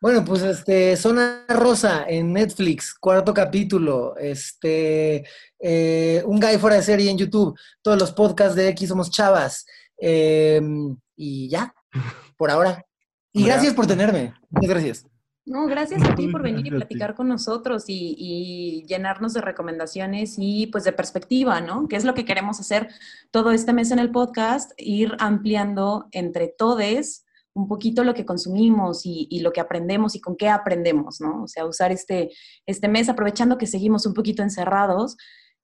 [0.01, 5.25] Bueno, pues este, Zona Rosa en Netflix, cuarto capítulo, este,
[5.59, 9.67] eh, Un Guy fuera de serie en YouTube, todos los podcasts de X Somos Chavas,
[10.01, 11.75] em, y ya,
[12.37, 12.85] por ahora.
[13.33, 15.07] Y gracias por tenerme, muchas gracias.
[15.47, 20.35] No, gracias a ti por venir y platicar con nosotros y, y, llenarnos de recomendaciones
[20.39, 21.89] y pues de perspectiva, ¿no?
[21.89, 22.89] Que es lo que queremos hacer
[23.31, 27.25] todo este mes en el podcast, ir ampliando entre todes
[27.55, 31.45] un poquito lo que consumimos y, lo que aprendemos y con qué aprendemos, ¿no?
[31.45, 32.31] O sea, usar este,
[32.67, 35.17] este mes aprovechando que seguimos un poquito encerrados,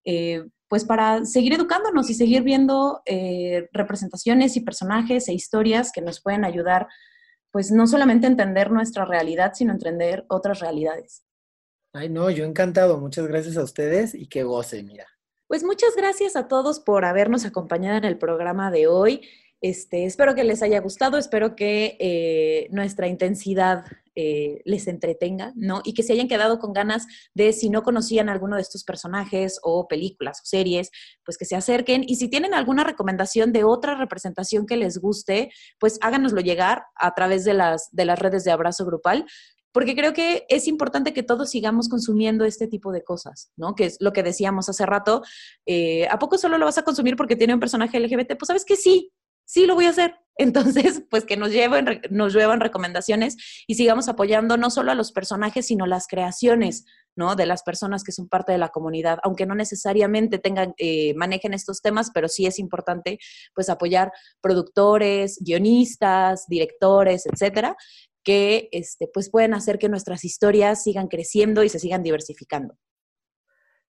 [0.04, 6.02] eh, pues para seguir educándonos y seguir viendo eh, representaciones y personajes e historias que
[6.02, 6.88] nos pueden ayudar,
[7.52, 11.24] pues no solamente a entender nuestra realidad, sino a entender otras realidades.
[11.92, 12.98] Ay, no, yo encantado.
[12.98, 15.06] Muchas gracias a ustedes y que goce, mira.
[15.48, 19.22] Pues muchas gracias a todos por habernos acompañado en el programa de hoy.
[19.60, 23.84] Este, espero que les haya gustado, espero que eh, nuestra intensidad
[24.14, 25.82] eh, les entretenga, ¿no?
[25.84, 29.58] Y que se hayan quedado con ganas de, si no conocían alguno de estos personajes
[29.62, 30.90] o películas o series,
[31.24, 32.04] pues que se acerquen.
[32.06, 37.14] Y si tienen alguna recomendación de otra representación que les guste, pues háganoslo llegar a
[37.14, 39.26] través de las, de las redes de Abrazo Grupal
[39.76, 43.74] porque creo que es importante que todos sigamos consumiendo este tipo de cosas, ¿no?
[43.74, 45.20] Que es lo que decíamos hace rato.
[45.66, 48.38] Eh, ¿A poco solo lo vas a consumir porque tiene un personaje LGBT?
[48.38, 49.12] Pues sabes que sí,
[49.46, 50.14] sí lo voy a hacer.
[50.38, 53.36] Entonces, pues que nos lleven, nos llevan recomendaciones
[53.66, 56.84] y sigamos apoyando no solo a los personajes, sino las creaciones,
[57.16, 57.36] ¿no?
[57.36, 61.54] De las personas que son parte de la comunidad, aunque no necesariamente tengan, eh, manejen
[61.54, 63.18] estos temas, pero sí es importante,
[63.54, 64.12] pues, apoyar
[64.42, 67.74] productores, guionistas, directores, etcétera,
[68.22, 72.76] que, este, pues, pueden hacer que nuestras historias sigan creciendo y se sigan diversificando.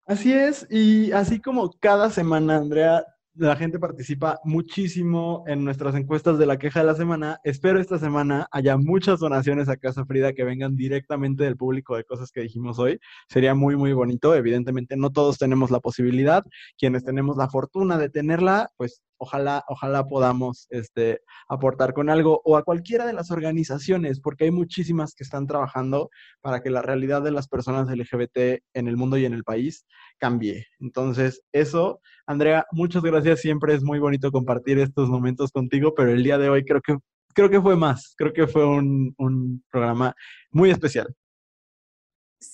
[0.06, 3.06] Así es, y así como cada semana, Andrea,
[3.38, 7.40] la gente participa muchísimo en nuestras encuestas de la queja de la semana.
[7.44, 12.04] Espero esta semana haya muchas donaciones a Casa Frida que vengan directamente del público de
[12.04, 13.00] cosas que dijimos hoy.
[13.30, 14.34] Sería muy, muy bonito.
[14.36, 16.44] Evidentemente, no todos tenemos la posibilidad.
[16.78, 22.58] Quienes tenemos la fortuna de tenerla, pues ojalá, ojalá podamos este, aportar con algo o
[22.58, 26.10] a cualquiera de las organizaciones, porque hay muchísimas que están trabajando
[26.42, 29.86] para que la realidad de las personas LGBT en el mundo y en el país
[30.18, 30.68] cambie.
[30.80, 33.42] Entonces, eso, Andrea, muchas gracias.
[33.42, 36.98] Siempre es muy bonito compartir estos momentos contigo, pero el día de hoy creo que,
[37.34, 40.16] creo que fue más, creo que fue un, un programa
[40.52, 41.16] muy especial.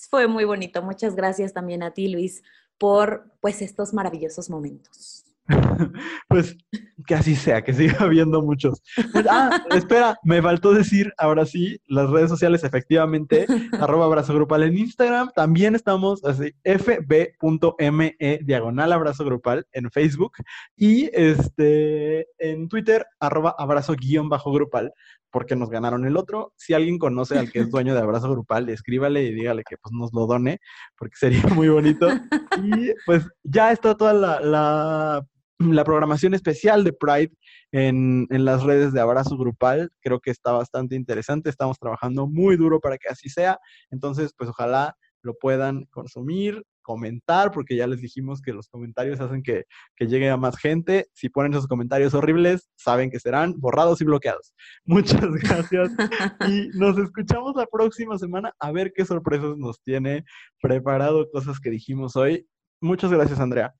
[0.08, 0.82] Fue muy bonito.
[0.82, 2.42] Muchas gracias también a ti, Luis,
[2.78, 5.23] por pues estos maravillosos momentos.
[6.28, 6.56] pues
[7.06, 8.82] que así sea, que siga habiendo muchos.
[9.12, 13.46] Pues, ah, espera, me faltó decir, ahora sí, las redes sociales, efectivamente,
[13.80, 20.32] arroba abrazo grupal en Instagram, también estamos así, fb.me diagonal abrazo grupal en Facebook
[20.76, 24.92] y este en Twitter, arroba abrazo guion bajo grupal,
[25.30, 26.52] porque nos ganaron el otro.
[26.56, 29.92] Si alguien conoce al que es dueño de Abrazo Grupal, escríbale y dígale que pues
[29.92, 30.60] nos lo done,
[30.96, 32.08] porque sería muy bonito.
[32.62, 35.26] Y pues ya está toda la la
[35.84, 37.32] programación especial de Pride
[37.72, 39.90] en, las redes de Abrazo Grupal.
[40.00, 41.50] Creo que está bastante interesante.
[41.50, 43.58] Estamos trabajando muy duro para que así sea.
[43.90, 49.42] Entonces, pues ojalá lo puedan consumir, comentar, porque ya les dijimos que los comentarios hacen
[49.42, 49.64] que,
[49.96, 51.06] que llegue a más gente.
[51.14, 54.54] Si ponen esos comentarios horribles, saben que serán borrados y bloqueados.
[54.84, 55.90] Muchas gracias
[56.48, 60.24] y nos escuchamos la próxima semana a ver qué sorpresas nos tiene
[60.60, 62.46] preparado, cosas que dijimos hoy.
[62.80, 63.74] Muchas gracias, Andrea.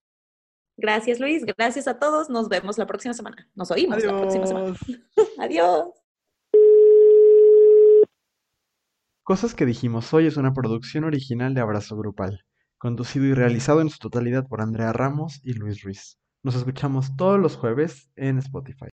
[0.76, 1.44] Gracias, Luis.
[1.44, 2.30] Gracias a todos.
[2.30, 3.48] Nos vemos la próxima semana.
[3.54, 4.76] Nos oímos la próxima semana.
[5.38, 5.88] Adiós.
[9.22, 12.44] Cosas que dijimos hoy es una producción original de Abrazo Grupal,
[12.76, 16.18] conducido y realizado en su totalidad por Andrea Ramos y Luis Ruiz.
[16.42, 18.82] Nos escuchamos todos los jueves en Spotify.